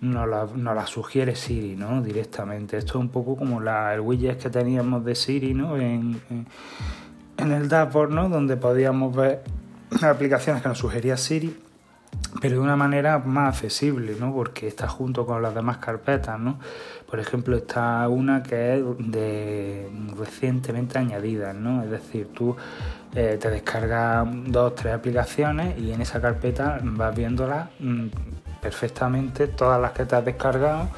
nos 0.00 0.26
las 0.26 0.88
sugiere 0.88 1.36
Siri, 1.36 1.76
¿no? 1.76 2.00
Directamente. 2.00 2.78
Esto 2.78 2.92
es 2.92 2.96
un 2.96 3.10
poco 3.10 3.36
como 3.36 3.60
la, 3.60 3.92
el 3.92 4.00
widget 4.00 4.38
que 4.38 4.48
teníamos 4.48 5.04
de 5.04 5.14
Siri, 5.14 5.52
¿no? 5.52 5.76
en, 5.76 6.18
en 7.36 7.52
el 7.52 7.68
dashboard, 7.68 8.10
¿no? 8.10 8.28
donde 8.30 8.56
podíamos 8.56 9.14
ver 9.14 9.42
aplicaciones 10.02 10.62
que 10.62 10.68
nos 10.68 10.78
sugería 10.78 11.16
Siri, 11.16 11.54
pero 12.40 12.56
de 12.56 12.60
una 12.60 12.76
manera 12.76 13.18
más 13.18 13.54
accesible, 13.54 14.16
¿no? 14.18 14.32
porque 14.32 14.66
está 14.66 14.88
junto 14.88 15.26
con 15.26 15.42
las 15.42 15.54
demás 15.54 15.78
carpetas. 15.78 16.38
¿no? 16.40 16.58
Por 17.08 17.20
ejemplo, 17.20 17.56
está 17.56 18.08
una 18.08 18.42
que 18.42 18.76
es 18.76 18.84
de 18.98 19.90
recientemente 20.18 20.98
añadida, 20.98 21.52
¿no? 21.52 21.82
es 21.82 21.90
decir, 21.90 22.28
tú 22.34 22.56
eh, 23.14 23.38
te 23.40 23.50
descargas 23.50 24.26
dos 24.46 24.72
o 24.72 24.74
tres 24.74 24.94
aplicaciones 24.94 25.78
y 25.78 25.92
en 25.92 26.00
esa 26.00 26.20
carpeta 26.20 26.80
vas 26.82 27.14
viéndolas 27.14 27.68
mm, 27.78 28.06
perfectamente, 28.62 29.48
todas 29.48 29.80
las 29.80 29.92
que 29.92 30.04
te 30.04 30.16
has 30.16 30.24
descargado 30.24 30.88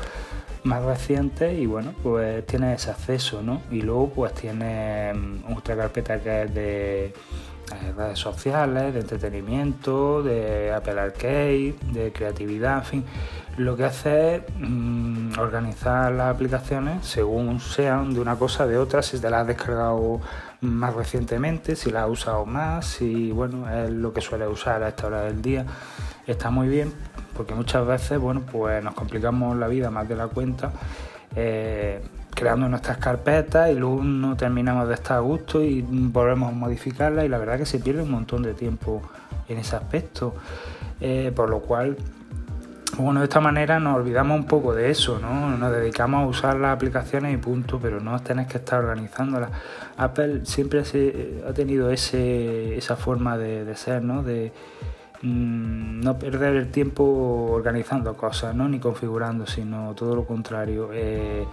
más 0.64 0.84
recientes 0.84 1.58
y 1.58 1.66
bueno, 1.66 1.92
pues 2.02 2.46
tienes 2.46 2.82
ese 2.82 2.92
acceso, 2.92 3.42
¿no? 3.42 3.62
Y 3.70 3.82
luego 3.82 4.10
pues 4.10 4.32
tienes 4.34 5.16
mm, 5.16 5.52
otra 5.56 5.76
carpeta 5.76 6.20
que 6.20 6.42
es 6.42 6.54
de 6.54 7.14
redes 7.96 8.18
sociales, 8.18 8.94
de 8.94 9.00
entretenimiento, 9.00 10.22
de 10.22 10.72
Apple 10.72 11.00
Arcade, 11.00 11.74
de 11.92 12.12
creatividad, 12.12 12.78
en 12.78 12.84
fin. 12.84 13.04
Lo 13.56 13.76
que 13.76 13.84
hace 13.84 14.36
es 14.36 14.42
mm, 14.58 15.38
organizar 15.38 16.12
las 16.12 16.34
aplicaciones 16.34 17.06
según 17.06 17.60
sean 17.60 18.14
de 18.14 18.20
una 18.20 18.36
cosa 18.36 18.66
de 18.66 18.78
otra, 18.78 19.02
si 19.02 19.18
te 19.18 19.28
las 19.28 19.42
has 19.42 19.46
descargado 19.48 20.20
más 20.62 20.94
recientemente, 20.94 21.76
si 21.76 21.90
las 21.90 22.04
has 22.04 22.10
usado 22.10 22.46
más, 22.46 22.86
si 22.86 23.30
bueno, 23.30 23.68
es 23.70 23.90
lo 23.90 24.12
que 24.12 24.20
suele 24.20 24.46
usar 24.46 24.82
a 24.82 24.88
esta 24.88 25.06
hora 25.08 25.22
del 25.22 25.42
día. 25.42 25.66
Está 26.26 26.50
muy 26.50 26.68
bien 26.68 26.92
porque 27.36 27.54
muchas 27.54 27.86
veces, 27.86 28.18
bueno, 28.18 28.42
pues 28.50 28.82
nos 28.82 28.94
complicamos 28.94 29.56
la 29.56 29.68
vida 29.68 29.90
más 29.90 30.08
de 30.08 30.16
la 30.16 30.28
cuenta. 30.28 30.72
Eh, 31.34 32.02
creando 32.34 32.68
nuestras 32.68 32.98
carpetas 32.98 33.70
y 33.70 33.74
luego 33.74 34.02
no 34.02 34.36
terminamos 34.36 34.88
de 34.88 34.94
estar 34.94 35.18
a 35.18 35.20
gusto 35.20 35.62
y 35.62 35.82
volvemos 35.82 36.50
a 36.50 36.54
modificarla 36.54 37.24
y 37.24 37.28
la 37.28 37.38
verdad 37.38 37.58
que 37.58 37.66
se 37.66 37.78
pierde 37.78 38.02
un 38.02 38.10
montón 38.10 38.42
de 38.42 38.54
tiempo 38.54 39.02
en 39.48 39.58
ese 39.58 39.76
aspecto. 39.76 40.34
Eh, 41.00 41.32
por 41.34 41.50
lo 41.50 41.60
cual, 41.60 41.96
bueno, 42.98 43.20
de 43.20 43.24
esta 43.24 43.40
manera 43.40 43.80
nos 43.80 43.96
olvidamos 43.96 44.38
un 44.38 44.46
poco 44.46 44.74
de 44.74 44.90
eso, 44.90 45.18
¿no? 45.18 45.56
Nos 45.56 45.72
dedicamos 45.72 46.24
a 46.24 46.26
usar 46.26 46.56
las 46.56 46.74
aplicaciones 46.74 47.34
y 47.34 47.36
punto, 47.36 47.78
pero 47.80 48.00
no 48.00 48.18
tenés 48.20 48.46
que 48.46 48.58
estar 48.58 48.82
organizándolas. 48.82 49.50
Apple 49.96 50.44
siempre 50.44 50.84
se, 50.84 51.42
ha 51.48 51.52
tenido 51.52 51.90
ese, 51.90 52.76
esa 52.76 52.96
forma 52.96 53.36
de, 53.36 53.64
de 53.64 53.76
ser, 53.76 54.02
¿no? 54.02 54.22
De, 54.22 54.52
Mm, 55.22 56.00
no 56.00 56.18
perder 56.18 56.56
el 56.56 56.72
tiempo 56.72 57.04
organizando 57.52 58.14
cosas, 58.16 58.56
¿no? 58.56 58.68
ni 58.68 58.80
configurando, 58.80 59.46
sino 59.46 59.94
todo 59.94 60.16
lo 60.16 60.24
contrario. 60.24 60.90
Eh, 60.92 61.46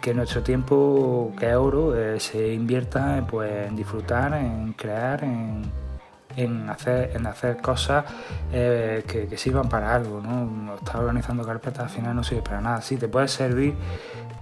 que 0.00 0.14
nuestro 0.14 0.42
tiempo, 0.42 1.32
que 1.38 1.50
es 1.50 1.56
oro, 1.56 1.96
eh, 1.96 2.20
se 2.20 2.52
invierta 2.52 3.24
pues, 3.28 3.68
en 3.68 3.76
disfrutar, 3.76 4.34
en 4.34 4.72
crear, 4.74 5.24
en, 5.24 6.68
hacer, 6.68 7.12
en 7.14 7.26
hacer 7.26 7.58
cosas 7.58 8.04
eh, 8.52 9.04
que, 9.06 9.36
sirvan 9.38 9.68
para 9.68 9.94
algo. 9.94 10.20
¿no? 10.20 10.74
Estar 10.74 10.96
organizando 10.96 11.44
carpetas 11.44 11.84
al 11.84 11.90
final 11.90 12.16
no 12.16 12.24
sirve 12.24 12.42
para 12.42 12.60
nada. 12.60 12.82
Sí, 12.82 12.96
te 12.96 13.08
puede 13.08 13.28
servir 13.28 13.74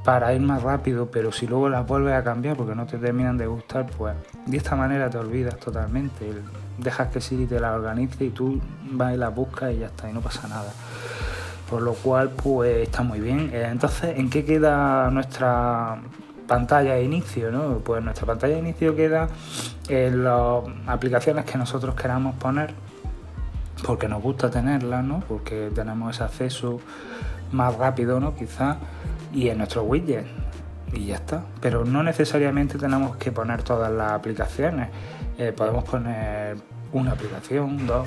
para 0.04 0.34
ir 0.34 0.40
más 0.40 0.62
rápido, 0.62 1.10
pero 1.10 1.30
si 1.30 1.46
luego 1.46 1.68
las 1.68 1.86
vuelves 1.86 2.14
a 2.14 2.24
cambiar 2.24 2.56
porque 2.56 2.74
no 2.74 2.86
te 2.86 2.98
terminan 2.98 3.38
de 3.38 3.46
gustar, 3.46 3.86
pues 3.86 4.16
de 4.46 4.56
esta 4.56 4.74
manera 4.74 5.08
te 5.08 5.18
olvidas 5.18 5.56
totalmente 5.58 6.32
dejas 6.78 7.08
que 7.08 7.20
Siri 7.20 7.46
te 7.46 7.60
la 7.60 7.74
organice 7.74 8.24
y 8.24 8.30
tú 8.30 8.60
vas 8.90 9.14
y 9.14 9.16
la 9.16 9.28
buscas 9.28 9.72
y 9.72 9.78
ya 9.78 9.86
está, 9.86 10.10
y 10.10 10.12
no 10.12 10.20
pasa 10.20 10.48
nada. 10.48 10.72
Por 11.72 11.80
lo 11.80 11.94
cual, 11.94 12.28
pues 12.28 12.86
está 12.86 13.02
muy 13.02 13.18
bien. 13.18 13.48
Eh, 13.50 13.66
entonces, 13.70 14.18
¿en 14.18 14.28
qué 14.28 14.44
queda 14.44 15.10
nuestra 15.10 16.02
pantalla 16.46 16.96
de 16.96 17.02
inicio? 17.02 17.50
¿no? 17.50 17.78
Pues 17.78 18.04
nuestra 18.04 18.26
pantalla 18.26 18.56
de 18.56 18.60
inicio 18.60 18.94
queda 18.94 19.30
en 19.88 20.22
las 20.22 20.64
aplicaciones 20.86 21.46
que 21.46 21.56
nosotros 21.56 21.94
queramos 21.94 22.36
poner, 22.36 22.74
porque 23.86 24.06
nos 24.06 24.22
gusta 24.22 24.50
tenerlas, 24.50 25.02
¿no? 25.02 25.20
porque 25.26 25.70
tenemos 25.74 26.14
ese 26.14 26.24
acceso 26.24 26.78
más 27.52 27.74
rápido, 27.78 28.20
¿no? 28.20 28.36
quizás, 28.36 28.76
y 29.32 29.48
en 29.48 29.56
nuestro 29.56 29.84
widget 29.84 30.26
y 30.92 31.06
ya 31.06 31.14
está. 31.14 31.42
Pero 31.62 31.86
no 31.86 32.02
necesariamente 32.02 32.76
tenemos 32.76 33.16
que 33.16 33.32
poner 33.32 33.62
todas 33.62 33.90
las 33.90 34.12
aplicaciones. 34.12 34.90
Eh, 35.38 35.54
podemos 35.56 35.84
poner 35.84 36.54
una 36.92 37.12
aplicación, 37.12 37.86
dos. 37.86 38.06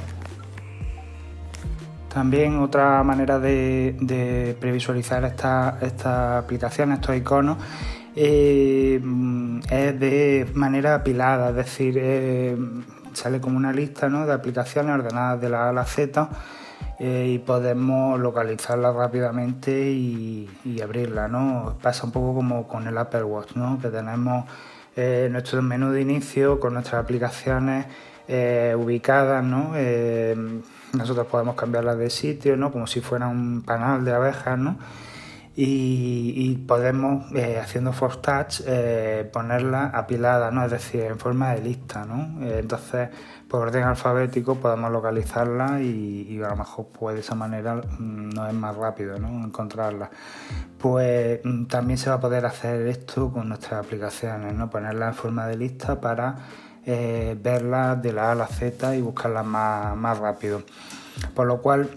También 2.16 2.60
otra 2.60 3.04
manera 3.04 3.40
de, 3.40 4.56
previsualizar 4.62 5.26
esta 5.26 6.38
aplicaciones, 6.38 7.00
estos 7.02 7.18
iconos, 7.18 7.58
eh, 8.16 9.02
es 9.70 10.00
de 10.00 10.50
manera 10.54 10.96
apilada, 10.96 11.50
es 11.50 11.56
decir, 11.58 11.96
eh, 12.00 12.56
sale 13.12 13.42
como 13.42 13.58
una 13.58 13.74
lista 13.74 14.08
de 14.08 14.32
aplicaciones 14.32 14.96
ordenadas 14.98 15.42
de 15.42 15.50
la 15.50 15.66
A 15.66 15.70
a 15.72 15.74
la 15.74 15.84
Z 15.84 16.30
y 17.00 17.40
podemos 17.40 18.18
localizarlas 18.18 18.96
rápidamente 18.96 19.92
y, 19.92 20.50
y, 20.64 20.80
abrirla. 20.80 21.28
¿no? 21.28 21.78
Pasa 21.82 22.06
un 22.06 22.14
poco 22.14 22.34
como 22.34 22.66
con 22.66 22.88
el 22.88 22.98
Apple 22.98 23.24
Watch, 23.24 23.58
¿no? 23.58 23.78
que 23.82 23.90
tenemos 23.90 24.46
eh, 24.96 25.28
nuestro 25.32 25.62
menú 25.62 25.92
de 25.92 26.02
inicio 26.02 26.60
con 26.60 26.74
nuestras 26.74 27.04
aplicaciones 27.04 27.86
eh, 28.28 28.76
ubicadas, 28.78 29.44
¿no? 29.44 29.74
Eh, 29.76 30.36
nosotros 30.94 31.28
podemos 31.28 31.56
cambiarlas 31.56 31.98
de 31.98 32.10
sitio, 32.10 32.58
¿no? 32.58 32.72
Como 32.72 32.88
si 32.88 33.02
fuera 33.02 33.28
un 33.28 33.62
panal 33.62 34.06
de 34.06 34.14
abejas, 34.14 34.58
¿no? 34.58 34.78
Y, 35.58 36.56
podemos, 36.68 37.28
haciendo 37.62 37.94
force 37.94 38.20
touch, 38.20 38.62
ponerla 39.32 39.86
apilada, 39.86 40.52
¿no? 40.52 40.66
Es 40.66 40.72
decir, 40.72 41.04
en 41.04 41.18
forma 41.18 41.54
de 41.56 41.62
lista, 41.62 42.04
¿no? 42.04 42.46
entonces, 42.46 43.10
por 43.48 43.68
orden 43.68 43.84
alfabético 43.84 44.56
podemos 44.56 44.92
localizarla 44.92 45.80
y, 45.80 46.42
a 46.44 46.50
lo 46.50 46.56
mejor 46.58 46.88
pues 46.88 47.16
de 47.16 47.22
esa 47.22 47.36
manera 47.36 47.76
mm, 47.76 48.30
no 48.30 48.48
es 48.48 48.54
más 48.54 48.76
rápido 48.76 49.18
¿no? 49.20 49.46
encontrarla. 49.46 50.10
Pues 50.78 51.40
mm, 51.44 51.66
también 51.66 51.98
se 51.98 52.10
va 52.10 52.18
a 52.18 52.20
poder 52.20 52.46
hacer 52.46 52.88
esto 52.88 53.32
con 53.32 53.50
nuestras 53.50 53.86
aplicaciones, 53.86 54.54
¿no? 54.54 54.70
ponerla 54.70 55.08
en 55.08 55.14
forma 55.14 55.48
de 55.48 55.58
lista 55.58 56.02
para 56.02 56.36
eh, 56.86 57.38
verlas 57.40 58.02
de 58.02 58.14
la 58.14 58.30
A 58.30 58.32
a 58.32 58.36
la 58.36 58.48
Z 58.48 58.96
y 58.96 59.02
buscarlas 59.02 59.46
más, 59.46 59.96
más 59.96 60.18
rápido. 60.18 60.64
Por 61.34 61.48
lo 61.48 61.62
cual, 61.62 61.90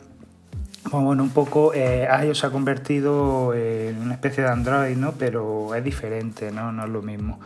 bueno, 0.91 1.23
un 1.23 1.31
poco 1.31 1.73
eh, 1.75 2.09
iOS 2.25 2.39
se 2.39 2.47
ha 2.47 2.51
convertido 2.51 3.55
en 3.55 4.01
una 4.01 4.15
especie 4.15 4.45
de 4.45 4.51
Android, 4.51 4.97
¿no? 4.97 5.13
Pero 5.13 5.75
es 5.75 5.85
diferente, 5.85 6.51
¿no? 6.51 6.73
No 6.73 6.85
es 6.85 6.91
lo 6.91 7.03
mismo 7.03 7.39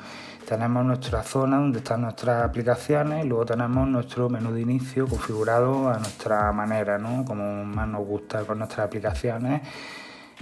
tenemos 0.53 0.85
nuestra 0.85 1.23
zona 1.23 1.57
donde 1.57 1.79
están 1.79 2.03
nuestras 2.03 2.45
aplicaciones 2.45 3.25
y 3.25 3.29
luego 3.29 3.47
tenemos 3.47 3.89
nuestro 3.89 4.29
menú 4.29 4.53
de 4.53 4.61
inicio 4.61 5.07
configurado 5.07 5.89
a 5.89 5.99
nuestra 5.99 6.53
manera, 6.53 6.99
¿no? 6.99 7.25
como 7.25 7.65
más 7.65 7.89
nos 7.89 8.05
gusta 8.05 8.45
con 8.45 8.59
nuestras 8.59 8.87
aplicaciones. 8.87 9.63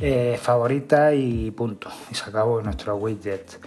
eh, 0.00 0.38
favorita 0.40 1.14
y 1.14 1.50
punto. 1.52 1.90
Y 2.10 2.14
se 2.14 2.28
acabó 2.28 2.60
nuestro 2.62 2.96
widget. 2.96 3.60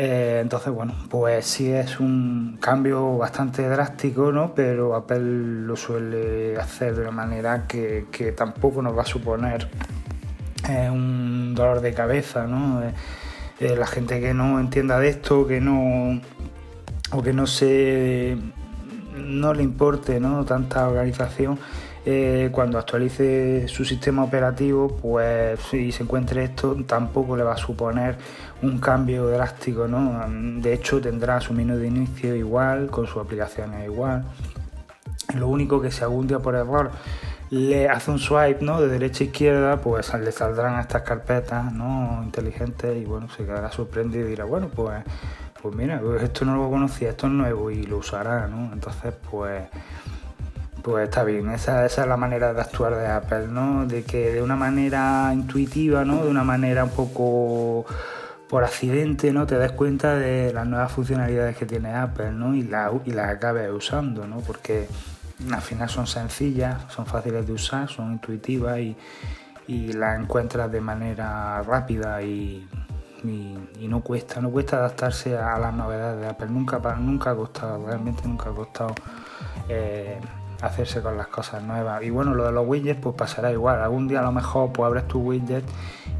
Eh, 0.00 0.38
entonces, 0.40 0.72
bueno, 0.72 0.94
pues 1.10 1.44
sí 1.44 1.72
es 1.72 1.98
un 1.98 2.56
cambio 2.60 3.18
bastante 3.18 3.68
drástico, 3.68 4.30
¿no? 4.30 4.54
Pero 4.54 4.94
Apple 4.94 5.18
lo 5.18 5.74
suele 5.74 6.56
hacer 6.56 6.94
de 6.94 7.00
una 7.00 7.10
manera 7.10 7.66
que, 7.66 8.06
tampoco 8.36 8.80
nos 8.80 8.96
va 8.96 9.02
a 9.02 9.06
suponer 9.06 9.68
eh, 10.68 10.88
un 10.88 11.52
dolor 11.52 11.80
de 11.80 11.94
cabeza, 11.94 12.46
¿no? 12.46 12.80
la 13.58 13.86
gente 13.88 14.20
que 14.20 14.34
no 14.34 14.60
entienda 14.60 15.00
de 15.00 15.08
esto, 15.08 15.44
que 15.48 15.60
no 15.60 16.20
o 17.10 17.22
que 17.24 17.32
no 17.32 17.48
se 17.48 18.38
no 19.16 19.52
le 19.52 19.64
importe 19.64 20.20
¿no? 20.20 20.44
tanta 20.44 20.86
organización 20.86 21.58
eh, 22.04 22.48
cuando 22.52 22.78
actualice 22.78 23.68
su 23.68 23.84
sistema 23.84 24.24
operativo, 24.24 24.88
pues 24.88 25.60
si 25.70 25.92
se 25.92 26.02
encuentre 26.02 26.44
esto, 26.44 26.76
tampoco 26.86 27.36
le 27.36 27.42
va 27.42 27.54
a 27.54 27.56
suponer 27.56 28.16
un 28.62 28.78
cambio 28.78 29.26
drástico, 29.28 29.86
¿no? 29.86 30.24
De 30.60 30.72
hecho, 30.72 31.00
tendrá 31.00 31.40
su 31.40 31.52
menú 31.52 31.76
de 31.76 31.88
inicio 31.88 32.34
igual, 32.34 32.88
con 32.90 33.06
sus 33.06 33.22
aplicaciones 33.22 33.84
igual. 33.84 34.24
Lo 35.34 35.48
único 35.48 35.80
que 35.80 35.90
si 35.90 36.02
algún 36.02 36.26
día 36.26 36.38
por 36.38 36.54
error 36.54 36.90
le 37.50 37.88
hace 37.88 38.10
un 38.10 38.18
swipe 38.18 38.64
¿no? 38.64 38.80
de 38.80 38.88
derecha 38.88 39.24
a 39.24 39.26
izquierda, 39.26 39.76
pues 39.78 40.12
le 40.14 40.32
saldrán 40.32 40.80
estas 40.80 41.02
carpetas 41.02 41.72
¿no? 41.72 42.20
inteligentes 42.22 42.96
y 42.96 43.04
bueno, 43.04 43.28
se 43.30 43.44
quedará 43.44 43.70
sorprendido 43.70 44.26
y 44.26 44.30
dirá, 44.30 44.44
bueno, 44.44 44.68
pues, 44.68 45.02
pues 45.60 45.74
mira, 45.74 46.00
esto 46.20 46.44
no 46.44 46.56
lo 46.56 46.70
conocía, 46.70 47.10
esto 47.10 47.26
es 47.26 47.32
nuevo 47.32 47.70
y 47.70 47.84
lo 47.84 47.98
usará, 47.98 48.46
¿no? 48.48 48.72
Entonces, 48.72 49.14
pues 49.30 49.62
pues 50.82 51.04
está 51.04 51.24
bien, 51.24 51.50
esa, 51.50 51.84
esa, 51.84 52.02
es 52.02 52.08
la 52.08 52.16
manera 52.16 52.52
de 52.52 52.60
actuar 52.60 52.96
de 52.96 53.06
Apple, 53.06 53.48
¿no? 53.48 53.86
De 53.86 54.04
que 54.04 54.32
de 54.32 54.42
una 54.42 54.56
manera 54.56 55.30
intuitiva, 55.32 56.04
¿no? 56.04 56.24
De 56.24 56.30
una 56.30 56.44
manera 56.44 56.84
un 56.84 56.90
poco 56.90 57.84
por 58.48 58.64
accidente, 58.64 59.32
¿no? 59.32 59.46
Te 59.46 59.56
das 59.56 59.72
cuenta 59.72 60.14
de 60.16 60.52
las 60.52 60.66
nuevas 60.66 60.90
funcionalidades 60.92 61.56
que 61.56 61.66
tiene 61.66 61.94
Apple, 61.94 62.32
¿no? 62.32 62.54
Y 62.54 62.62
las 62.62 62.92
y 63.04 63.12
la 63.12 63.28
acabes 63.28 63.70
usando, 63.70 64.26
¿no? 64.26 64.38
Porque 64.38 64.88
al 65.52 65.62
final 65.62 65.88
son 65.88 66.06
sencillas, 66.06 66.82
son 66.88 67.06
fáciles 67.06 67.46
de 67.46 67.52
usar, 67.52 67.88
son 67.88 68.12
intuitivas 68.12 68.78
y, 68.78 68.96
y 69.66 69.92
las 69.92 70.18
encuentras 70.18 70.72
de 70.72 70.80
manera 70.80 71.62
rápida 71.62 72.22
y, 72.22 72.68
y, 73.24 73.88
no 73.88 74.00
cuesta, 74.00 74.40
no 74.40 74.50
cuesta 74.50 74.78
adaptarse 74.78 75.36
a 75.36 75.58
las 75.58 75.74
novedades 75.74 76.20
de 76.20 76.28
Apple. 76.28 76.48
Nunca, 76.48 76.78
nunca 76.96 77.30
ha 77.30 77.36
costado, 77.36 77.86
realmente 77.86 78.22
nunca 78.26 78.50
ha 78.50 78.54
costado. 78.54 78.94
Eh, 79.68 80.18
hacerse 80.62 81.02
con 81.02 81.16
las 81.16 81.28
cosas 81.28 81.62
nuevas. 81.62 82.02
Y 82.02 82.10
bueno, 82.10 82.34
lo 82.34 82.44
de 82.44 82.52
los 82.52 82.66
widgets 82.66 83.00
pues 83.00 83.14
pasará 83.14 83.52
igual. 83.52 83.80
Algún 83.80 84.08
día 84.08 84.20
a 84.20 84.24
lo 84.24 84.32
mejor 84.32 84.72
pues 84.72 84.86
abres 84.86 85.06
tu 85.06 85.20
widget 85.20 85.64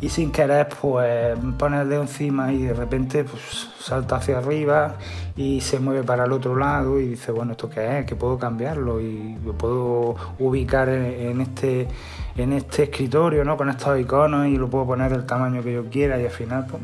y 0.01 0.09
sin 0.11 0.31
querer 0.31 0.69
pues 0.81 1.37
pones 1.59 1.83
el 1.83 1.93
encima 1.93 2.53
y 2.53 2.63
de 2.63 2.75
repente 2.75 3.25
pues 3.25 3.69
salta 3.81 4.17
hacia 4.17 4.39
arriba 4.39 4.95
y 5.37 5.61
se 5.61 5.81
mueve 5.81 6.05
para 6.05 6.25
el 6.25 6.33
otro 6.33 6.55
lado 6.55 7.01
y 7.01 7.09
dice 7.09 7.33
bueno 7.33 7.53
esto 7.53 7.69
qué 7.69 7.99
es, 7.99 8.07
que 8.07 8.15
puedo 8.15 8.39
cambiarlo 8.39 9.01
y 9.01 9.37
lo 9.45 9.55
puedo 9.55 10.15
ubicar 10.39 10.89
en, 10.89 11.41
este 11.41 11.89
en 12.37 12.53
este 12.53 12.85
escritorio 12.85 13.45
¿no? 13.45 13.57
con 13.57 13.71
estos 13.71 13.99
iconos 13.99 14.47
y 14.47 14.57
lo 14.57 14.69
puedo 14.69 14.87
poner 14.87 15.11
del 15.11 15.27
tamaño 15.27 15.63
que 15.63 15.73
yo 15.73 15.85
quiera 15.87 16.21
y 16.21 16.27
al 16.27 16.31
final 16.31 16.67
pues, 16.71 16.81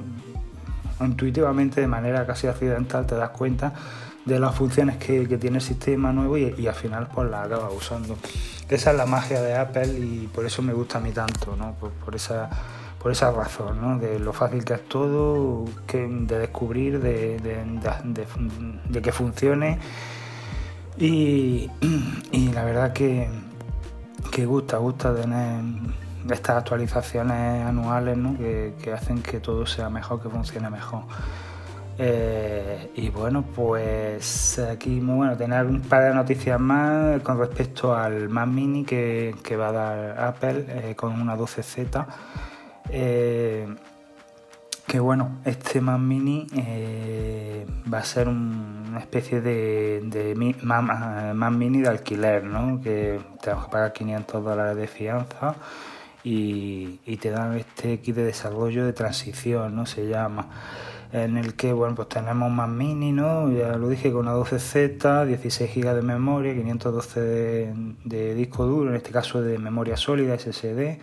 intuitivamente 1.00 1.80
de 1.80 1.86
manera 1.86 2.26
casi 2.26 2.48
accidental 2.48 3.06
te 3.06 3.14
das 3.14 3.30
cuenta 3.30 3.72
de 4.24 4.38
las 4.38 4.54
funciones 4.54 4.96
que, 4.96 5.26
tiene 5.38 5.58
el 5.58 5.62
sistema 5.62 6.12
nuevo 6.12 6.38
y, 6.38 6.66
al 6.66 6.74
final 6.74 7.08
pues 7.14 7.30
la 7.30 7.42
acaba 7.42 7.70
usando. 7.70 8.16
Esa 8.68 8.90
es 8.90 8.96
la 8.96 9.06
magia 9.06 9.42
de 9.42 9.54
Apple 9.56 9.98
y 9.98 10.28
por 10.32 10.46
eso 10.46 10.62
me 10.62 10.72
gusta 10.72 10.98
a 10.98 11.00
mí 11.00 11.12
tanto, 11.12 11.54
¿no? 11.56 11.74
por, 11.74 12.14
esa, 12.14 12.48
por 12.98 13.12
esa 13.12 13.30
razón, 13.30 13.80
¿no? 13.80 13.98
de 13.98 14.18
lo 14.18 14.32
fácil 14.32 14.64
que 14.64 14.74
es 14.74 14.88
todo, 14.88 15.66
que, 15.86 16.06
de 16.06 16.38
descubrir, 16.38 17.00
de, 17.00 17.38
de, 17.38 19.02
que 19.02 19.12
funcione 19.12 19.78
y, 20.96 21.70
y, 22.32 22.48
la 22.52 22.64
verdad 22.64 22.92
que, 22.92 23.28
que 24.32 24.46
gusta, 24.46 24.78
gusta 24.78 25.14
tener 25.14 25.60
estas 26.30 26.56
actualizaciones 26.56 27.66
anuales 27.66 28.16
¿no? 28.16 28.38
que, 28.38 28.74
que 28.82 28.92
hacen 28.92 29.20
que 29.22 29.40
todo 29.40 29.66
sea 29.66 29.90
mejor, 29.90 30.22
que 30.22 30.30
funcione 30.30 30.70
mejor. 30.70 31.02
Eh, 31.96 32.90
y 32.96 33.08
bueno, 33.10 33.44
pues 33.54 34.58
aquí 34.58 35.00
muy 35.00 35.16
bueno 35.16 35.36
tener 35.36 35.64
un 35.66 35.80
par 35.80 36.04
de 36.04 36.14
noticias 36.14 36.58
más 36.58 37.22
con 37.22 37.38
respecto 37.38 37.94
al 37.94 38.28
Mac 38.28 38.48
Mini 38.48 38.84
que, 38.84 39.34
va 39.56 39.68
a 39.68 39.72
dar 39.72 40.20
Apple 40.20 40.66
eh, 40.68 40.94
con 40.96 41.20
una 41.20 41.36
12Z. 41.36 42.06
Eh, 42.90 43.66
que 44.86 45.00
bueno, 45.00 45.40
este 45.44 45.80
Mac 45.80 45.98
Mini 45.98 46.46
va 47.92 47.98
a 47.98 48.04
ser 48.04 48.28
una 48.28 48.98
especie 48.98 49.40
de, 49.40 50.00
de 50.04 50.34
Mac, 50.62 51.52
Mini 51.52 51.80
de 51.80 51.88
alquiler, 51.88 52.44
¿no? 52.44 52.80
Que 52.80 53.20
tenemos 53.40 53.66
que 53.66 53.70
pagar 53.70 53.92
500 53.92 54.44
dólares 54.44 54.76
de 54.76 54.86
fianza. 54.86 55.54
Y, 56.22 57.00
y 57.04 57.18
te 57.18 57.30
dan 57.30 57.54
este 57.56 58.00
kit 58.00 58.16
de 58.16 58.24
desarrollo 58.24 58.86
de 58.86 58.94
transición, 58.94 59.76
¿no? 59.76 59.84
Se 59.84 60.08
llama 60.08 60.48
en 61.14 61.36
el 61.36 61.54
que 61.54 61.72
bueno 61.72 61.94
pues 61.94 62.08
tenemos 62.08 62.50
más 62.50 62.68
mini, 62.68 63.12
¿no? 63.12 63.50
Ya 63.52 63.76
lo 63.76 63.88
dije 63.88 64.10
con 64.10 64.26
una 64.26 64.34
12Z, 64.34 65.26
16 65.26 65.70
GB 65.72 65.94
de 65.94 66.02
memoria, 66.02 66.52
512 66.54 67.20
de, 67.20 67.74
de, 68.04 68.34
disco 68.34 68.66
duro, 68.66 68.90
en 68.90 68.96
este 68.96 69.10
caso 69.10 69.40
de 69.40 69.56
memoria 69.58 69.96
sólida, 69.96 70.36
SSD, 70.36 70.98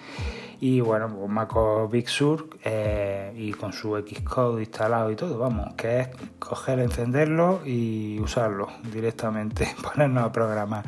y 0.59 0.81
bueno, 0.81 1.09
pues 1.15 1.29
MacOS 1.29 1.89
Big 1.89 2.09
Sur 2.09 2.49
eh, 2.65 3.33
y 3.37 3.53
con 3.53 3.71
su 3.71 3.95
Xcode 3.95 4.61
instalado 4.61 5.09
y 5.11 5.15
todo, 5.15 5.39
vamos, 5.39 5.73
que 5.75 6.01
es 6.01 6.09
coger, 6.39 6.79
encenderlo 6.79 7.61
y 7.65 8.19
usarlo 8.19 8.67
directamente, 8.91 9.73
ponernos 9.81 10.25
a 10.25 10.31
programar 10.33 10.83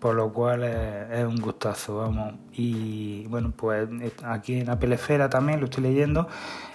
por 0.00 0.14
lo 0.14 0.32
cual 0.32 0.64
es, 0.64 1.24
un 1.24 1.40
gustazo, 1.40 1.96
vamos. 1.96 2.34
Y 2.52 3.26
bueno, 3.28 3.52
pues 3.56 3.88
eh, 4.00 4.12
aquí 4.24 4.60
en 4.60 4.70
Apple 4.70 4.94
Esfera 4.94 5.28
también 5.30 5.60
lo 5.60 5.66
estoy 5.66 5.84
leyendo, 5.84 6.28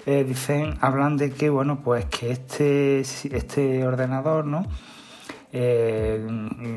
eh, 0.06 0.24
dicen, 0.24 0.78
hablan 0.82 1.18
de 1.18 1.32
que, 1.32 1.50
bueno, 1.50 1.82
pues 1.84 2.06
que 2.06 2.32
este, 2.32 3.02
este 3.02 3.86
ordenador, 3.86 4.46
¿no? 4.46 4.66
Eh, 5.54 6.26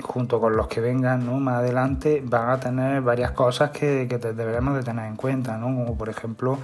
junto 0.02 0.40
con 0.40 0.57
los 0.57 0.66
que 0.66 0.80
vengan 0.80 1.24
¿no? 1.24 1.38
más 1.38 1.59
adelante 1.59 2.20
van 2.26 2.50
a 2.50 2.59
tener 2.59 3.02
varias 3.02 3.30
cosas 3.30 3.70
que, 3.70 4.09
que 4.09 4.18
deberemos 4.18 4.74
de 4.74 4.83
tener 4.83 5.07
en 5.07 5.14
cuenta, 5.14 5.57
¿no? 5.59 5.66
como 5.66 5.96
por 5.96 6.09
ejemplo 6.09 6.59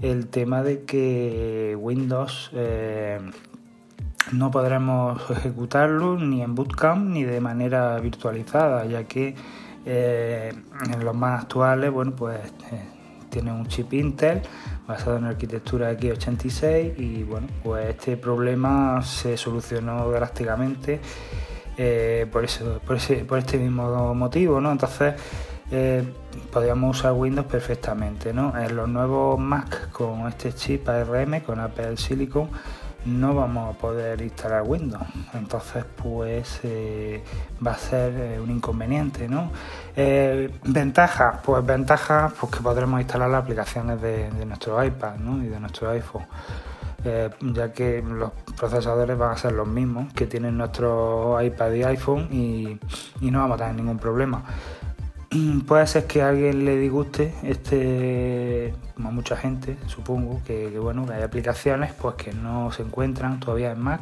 el 0.00 0.28
tema 0.28 0.62
de 0.62 0.84
que 0.84 1.76
Windows 1.78 2.50
no 4.30 4.50
podremos 4.50 5.20
ejecutarlo 5.30 6.16
ni 6.16 6.42
en 6.42 6.54
Bootcamp 6.54 7.08
ni 7.08 7.24
de 7.24 7.40
manera 7.40 7.98
virtualizada, 7.98 8.84
ya 8.86 9.04
que 9.04 9.34
eh, 9.84 10.52
en 10.92 11.04
los 11.04 11.14
más 11.14 11.42
actuales, 11.42 11.90
bueno, 11.90 12.12
pues 12.12 12.38
eh, 12.70 12.84
tiene 13.28 13.52
un 13.52 13.66
chip 13.66 13.92
Intel 13.94 14.42
basado 14.86 15.16
en 15.16 15.24
arquitectura 15.24 15.92
x86 15.92 16.98
y 16.98 17.24
bueno, 17.24 17.48
pues 17.64 17.88
este 17.88 18.16
problema 18.16 19.02
se 19.02 19.36
solucionó 19.36 20.08
drásticamente 20.10 21.00
eh, 21.76 22.26
por, 22.30 22.44
eso, 22.44 22.80
por, 22.86 22.96
este 22.96 23.58
mismo 23.58 24.14
motivo, 24.14 24.60
¿no? 24.60 24.70
Entonces 24.70 25.14
podríamos 26.52 26.98
usar 26.98 27.14
Windows 27.14 27.46
perfectamente, 27.46 28.34
¿no? 28.34 28.56
En 28.58 28.76
los 28.76 28.86
nuevos 28.86 29.40
Mac 29.40 29.90
con 29.90 30.28
este 30.28 30.52
chip 30.52 30.86
ARM, 30.86 31.40
con 31.40 31.58
Apple 31.60 31.96
Silicon, 31.96 32.50
no 33.04 33.34
vamos 33.34 33.74
a 33.74 33.78
poder 33.78 34.20
instalar 34.20 34.62
Windows. 34.64 35.06
Entonces, 35.34 35.84
pues 36.02 36.60
eh, 36.62 37.22
va 37.64 37.72
a 37.72 37.78
ser 37.78 38.14
eh, 38.16 38.40
un 38.40 38.50
inconveniente, 38.50 39.28
¿no? 39.28 39.50
Eh, 39.96 40.50
ventajas, 40.64 41.40
pues 41.44 41.64
ventajas, 41.64 42.32
pues 42.38 42.52
que 42.52 42.60
podremos 42.60 43.00
instalar 43.00 43.30
las 43.30 43.42
aplicaciones 43.42 44.00
de, 44.00 44.30
nuestro 44.46 44.82
iPad 44.82 45.14
y 45.42 45.46
de 45.46 45.60
nuestro 45.60 45.90
iPhone. 45.90 46.26
ya 47.40 47.72
que 47.72 48.00
los 48.02 48.30
procesadores 48.56 49.18
van 49.18 49.32
a 49.32 49.36
ser 49.36 49.52
los 49.52 49.66
mismos 49.66 50.12
que 50.14 50.26
tienen 50.26 50.56
nuestro 50.56 51.42
iPad 51.42 51.72
y 51.72 51.82
iPhone 51.82 52.28
y, 52.30 52.78
y 53.20 53.30
no 53.30 53.40
vamos 53.40 53.56
a 53.56 53.64
tener 53.64 53.74
ningún 53.74 53.98
problema. 53.98 54.44
puede 55.66 55.86
ser 55.86 56.06
que 56.06 56.22
a 56.22 56.28
alguien 56.28 56.64
le 56.64 56.76
disguste 56.76 57.34
este 57.42 58.74
como 58.94 59.08
a 59.08 59.12
mucha 59.12 59.36
gente 59.36 59.76
supongo 59.86 60.40
que, 60.44 60.78
bueno 60.78 61.06
hay 61.12 61.22
aplicaciones 61.22 61.92
pues 61.94 62.16
que 62.16 62.32
no 62.32 62.70
se 62.72 62.82
encuentran 62.82 63.40
todavía 63.40 63.72
en 63.72 63.80
Mac 63.80 64.00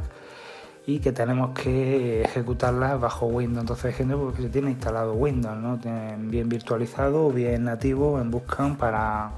y 0.86 0.98
que 0.98 1.12
tenemos 1.12 1.50
que 1.50 2.22
ejecutarlas 2.22 2.98
bajo 3.00 3.26
Windows. 3.26 3.62
Entonces 3.62 3.94
gente 3.94 4.16
porque 4.16 4.42
se 4.42 4.48
tiene 4.48 4.70
instalado 4.70 5.12
Windows 5.12 5.56
no 5.56 5.78
bien 6.18 6.48
virtualizado 6.48 7.30
bien 7.30 7.64
nativo 7.64 8.20
en 8.20 8.30
Buscan 8.30 8.76
para 8.76 9.30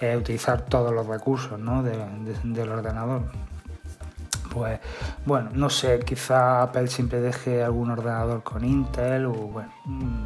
eh, 0.00 0.16
utilizar 0.16 0.62
todos 0.62 0.92
los 0.92 1.06
recursos 1.06 1.58
¿no? 1.58 1.82
del 1.82 2.68
ordenador 2.68 3.22
pues 4.54 4.78
bueno, 5.26 5.50
no 5.52 5.68
sé, 5.68 6.00
quizá 6.00 6.62
Apple 6.62 6.86
siempre 6.86 7.20
deje 7.20 7.64
algún 7.64 7.90
ordenador 7.90 8.42
con 8.44 8.64
Intel 8.64 9.26
o 9.26 9.32
bueno, 9.32 9.72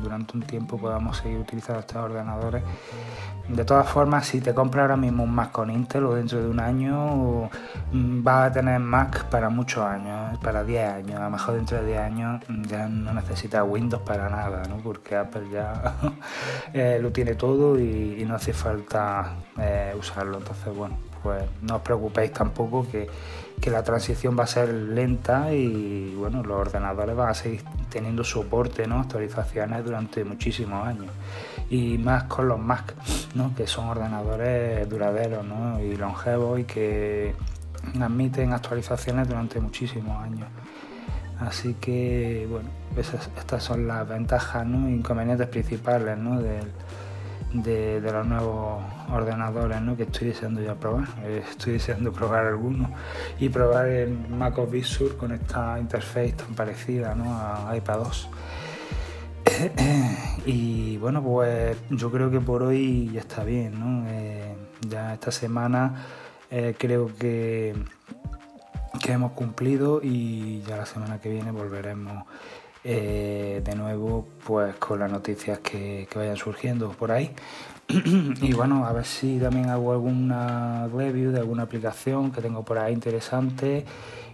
durante 0.03 0.37
un 0.37 0.43
tiempo 0.43 0.77
podamos 0.77 1.17
seguir 1.17 1.39
utilizando 1.39 1.81
estos 1.81 1.97
ordenadores. 1.97 2.63
De 3.49 3.65
todas 3.65 3.89
formas, 3.89 4.27
si 4.27 4.43
te 4.43 4.53
compras 4.53 4.83
ahora 4.83 4.99
mismo 4.99 5.25
un 5.25 5.35
Mac 5.35 5.53
con 5.53 5.71
Intel 5.71 6.05
o 6.05 6.15
dentro 6.15 6.39
de 6.43 6.49
un 6.49 6.61
año, 6.61 7.49
mm, 7.93 8.23
vas 8.23 8.51
a 8.51 8.53
tener 8.53 8.79
Mac 8.79 9.25
para 9.31 9.49
muchos 9.49 9.83
años, 9.83 10.35
¿eh? 10.35 10.39
para 10.43 10.63
10 10.65 10.93
años. 10.93 11.19
A 11.19 11.25
lo 11.25 11.31
mejor 11.31 11.55
dentro 11.55 11.79
de 11.79 11.87
10 11.87 11.99
años 11.99 12.43
mm, 12.47 12.63
ya 12.65 12.87
no 12.89 13.15
necesitas 13.15 13.65
Windows 13.67 14.03
para 14.03 14.29
nada, 14.29 14.63
¿no? 14.69 14.77
porque 14.77 15.17
Apple 15.17 15.49
ya 15.51 15.95
eh, 16.75 16.99
lo 17.01 17.11
tiene 17.11 17.35
todo 17.37 17.79
y, 17.79 18.23
no 18.29 18.35
hace 18.35 18.53
falta 18.53 19.33
eh, 19.59 19.95
usarlo. 19.99 20.37
Entonces, 20.37 20.77
bueno, 20.77 20.99
pues 21.23 21.43
no 21.63 21.77
os 21.77 21.83
preocupéis 21.83 22.33
tampoco 22.33 22.87
que, 22.91 23.09
la 23.67 23.83
transición 23.83 24.39
va 24.39 24.45
a 24.45 24.47
ser 24.47 24.69
lenta 24.73 25.53
y 25.53 26.15
bueno, 26.15 26.43
los 26.43 26.59
ordenadores 26.59 27.17
van 27.17 27.31
a 27.31 27.35
seguir 27.35 27.63
teniendo 27.91 28.25
soporte, 28.25 28.87
¿no? 28.87 29.01
actualizaciones 29.01 29.85
durante 29.85 30.25
muchísimos 30.25 30.87
años. 30.87 31.09
Y 31.71 31.99
más 31.99 32.25
con 32.25 32.49
los 32.49 32.59
Mac, 32.59 32.95
¿no? 33.35 33.55
que 33.55 33.67
son 33.67 33.89
ordenadores 33.89 34.89
duraderos 34.89 35.45
¿no? 35.45 35.81
y 35.81 35.97
longevos 35.97 36.61
y 36.61 36.65
que 36.65 37.35
admiten 38.01 38.53
actualizaciones 38.53 39.29
durante 39.29 39.61
muchísimos 39.61 40.23
años. 40.23 40.49
Así 41.41 41.75
que, 41.75 42.47
bueno, 42.51 42.69
estas 42.97 43.63
son 43.63 43.87
las 43.87 44.09
ventajas 44.09 44.67
¿no? 44.67 44.89
e 44.89 44.93
inconvenientes 44.93 45.47
principales 45.49 46.17
¿no? 46.19 46.41
del, 46.41 46.73
de, 47.53 48.01
los 48.01 48.27
nuevos 48.27 48.83
ordenadores 49.11 49.81
¿no? 49.81 49.97
que 49.97 50.05
estoy 50.05 50.29
deseando 50.29 50.61
ya 50.61 50.75
probar. 50.75 51.09
Eh, 51.23 51.43
estoy 51.49 51.75
deseando 51.75 52.13
probar 52.13 52.47
algunos 52.47 52.91
y 53.39 53.49
probar 53.49 53.89
el 53.89 54.17
Big 54.71 54.85
Sur 54.85 55.17
con 55.17 55.33
esta 55.33 55.79
interface 55.79 56.33
tan 56.33 56.55
parecida 56.55 57.15
¿no? 57.15 57.25
a 57.35 57.77
iPad 57.77 57.99
2. 57.99 58.29
y 60.47 60.97
bueno, 60.99 61.23
pues 61.23 61.77
yo 61.91 62.11
creo 62.11 62.31
que 62.31 62.41
por 62.41 62.63
hoy 62.63 63.11
ya 63.13 63.21
está 63.21 63.45
bien. 63.45 63.79
¿no? 63.79 64.09
Eh, 64.09 64.55
ya 64.89 65.15
esta 65.15 65.31
semana 65.31 66.07
eh, 66.51 66.75
creo 66.79 67.11
que, 67.19 67.75
que 69.03 69.13
hemos 69.13 69.33
cumplido 69.33 70.01
y 70.03 70.63
ya 70.63 70.77
la 70.77 70.87
semana 70.87 71.21
que 71.21 71.31
viene 71.31 71.51
volveremos 71.51 72.25
eh, 72.85 73.61
de 73.65 73.75
nuevo 73.75 74.29
pues 74.47 74.77
con 74.77 75.01
las 75.01 75.11
noticias 75.11 75.59
que, 75.59 76.09
vayan 76.15 76.37
surgiendo 76.37 76.91
por 76.91 77.13
ahí. 77.13 77.31
Y 78.43 78.53
bueno 78.53 78.87
a 78.87 78.93
ver 78.93 79.05
si 79.05 79.39
también 79.39 79.71
hago 79.71 79.93
alguna 79.93 80.89
review 80.89 81.33
de 81.33 81.39
alguna 81.41 81.65
aplicación 81.65 82.31
que 82.31 82.43
tengo 82.43 82.65
por 82.65 82.79
ahí 82.79 82.93
interesante 82.93 83.85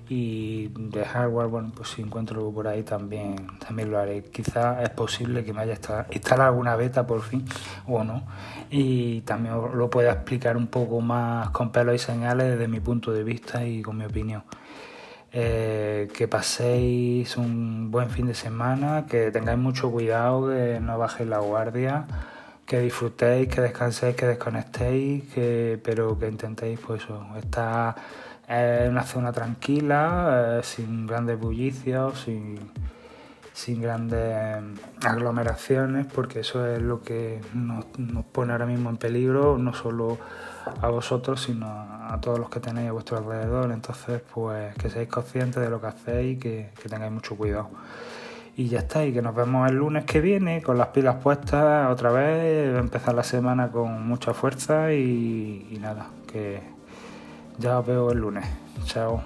y 0.09 0.69
de 0.69 1.05
hardware 1.05 1.47
bueno 1.47 1.73
pues 1.75 1.91
si 1.91 2.03
encuentro 2.03 2.37
algo 2.37 2.53
por 2.53 2.69
ahí 2.69 2.83
también 2.83 3.47
también 3.59 3.91
lo 3.91 3.99
haré. 3.99 4.25
Quizá 4.25 4.83
es 4.83 4.91
posible 4.91 5.45
que 5.45 5.53
me 5.53 5.63
haya 5.63 5.79
instalado 6.13 6.51
alguna 6.51 6.77
beta 6.77 7.07
por 7.07 7.23
fin 7.23 7.45
o 7.87 8.05
no. 8.05 8.25
Y 8.71 9.21
también 9.23 9.55
lo 9.75 9.89
pueda 9.89 10.13
explicar 10.13 10.57
un 10.57 10.67
poco 10.67 11.01
más 11.01 11.51
con 11.51 11.71
pelos 11.71 11.95
y 11.95 11.99
señales 11.99 12.53
desde 12.53 12.69
mi 12.69 12.81
punto 12.81 13.13
de 13.13 13.25
vista 13.25 13.65
y 13.65 13.83
con 13.83 13.97
mi 13.97 14.05
opinión 14.05 14.43
eh, 15.37 16.09
que 16.15 16.29
paséis 16.29 17.37
un 17.37 17.91
buen 17.91 18.09
fin 18.09 18.27
de 18.27 18.35
semana, 18.35 19.07
que 19.09 19.33
tengáis 19.33 19.59
mucho 19.59 19.91
cuidado, 19.91 20.49
que 20.49 20.79
no 20.81 20.97
bajéis 20.97 21.29
la 21.29 21.41
guardia, 21.41 22.07
que 22.65 22.79
disfrutéis, 22.79 23.49
que 23.49 23.61
descanséis, 23.61 24.15
que 24.15 24.27
desconectéis, 24.27 25.25
que, 25.35 25.81
pero 25.83 26.17
que 26.19 26.29
intentéis 26.29 26.79
pues 26.79 27.03
estar 27.37 27.97
en 28.49 28.91
una 28.93 29.03
zona 29.03 29.33
tranquila, 29.33 30.61
eh, 30.61 30.63
sin 30.63 31.07
grandes 31.07 31.39
bullicios, 31.39 32.21
sin, 32.21 32.59
sin 33.55 33.81
grandes 33.81 34.37
aglomeraciones, 35.05 36.07
porque 36.13 36.41
eso 36.41 36.67
es 36.67 36.83
lo 36.83 37.03
que 37.03 37.41
nos, 37.55 37.85
pone 38.33 38.53
ahora 38.53 38.67
mismo 38.67 38.91
en 38.91 38.97
peligro, 38.97 39.57
no 39.59 39.73
solo 39.73 40.19
a 40.83 40.89
vosotros, 40.89 41.41
sino 41.43 41.67
a, 41.67 42.19
todos 42.21 42.41
los 42.41 42.51
que 42.51 42.59
tenéis 42.59 42.89
a 42.89 42.93
vuestro 42.93 43.17
alrededor. 43.17 43.71
Entonces, 43.71 44.21
pues 44.35 44.75
que 44.75 44.91
seáis 44.91 45.09
conscientes 45.09 45.63
de 45.63 45.71
lo 45.71 45.81
que 45.81 45.87
hacéis 45.87 46.37
y 46.37 46.41
que, 46.41 46.71
tengáis 46.91 47.13
mucho 47.13 47.37
cuidado. 47.37 47.71
Y 48.57 48.69
ya 48.69 48.81
está, 48.81 49.05
y 49.05 49.13
que 49.13 49.23
nos 49.23 49.35
vemos 49.37 49.71
el 49.71 49.77
lunes 49.77 50.05
que 50.05 50.21
viene 50.21 50.61
con 50.61 50.77
las 50.77 50.89
pilas 50.89 51.17
puestas 51.23 51.91
otra 51.93 52.11
vez, 52.11 52.77
empezar 52.77 53.15
la 53.15 53.25
semana 53.25 53.71
con 53.71 54.07
mucha 54.07 54.35
fuerza 54.35 54.93
y, 54.93 55.69
y 55.71 55.79
nada, 55.79 56.09
que 56.27 56.61
ya 57.59 57.79
os 57.79 57.87
veo 57.87 58.11
el 58.11 58.19
lunes. 58.19 58.45
Chao. 58.85 59.23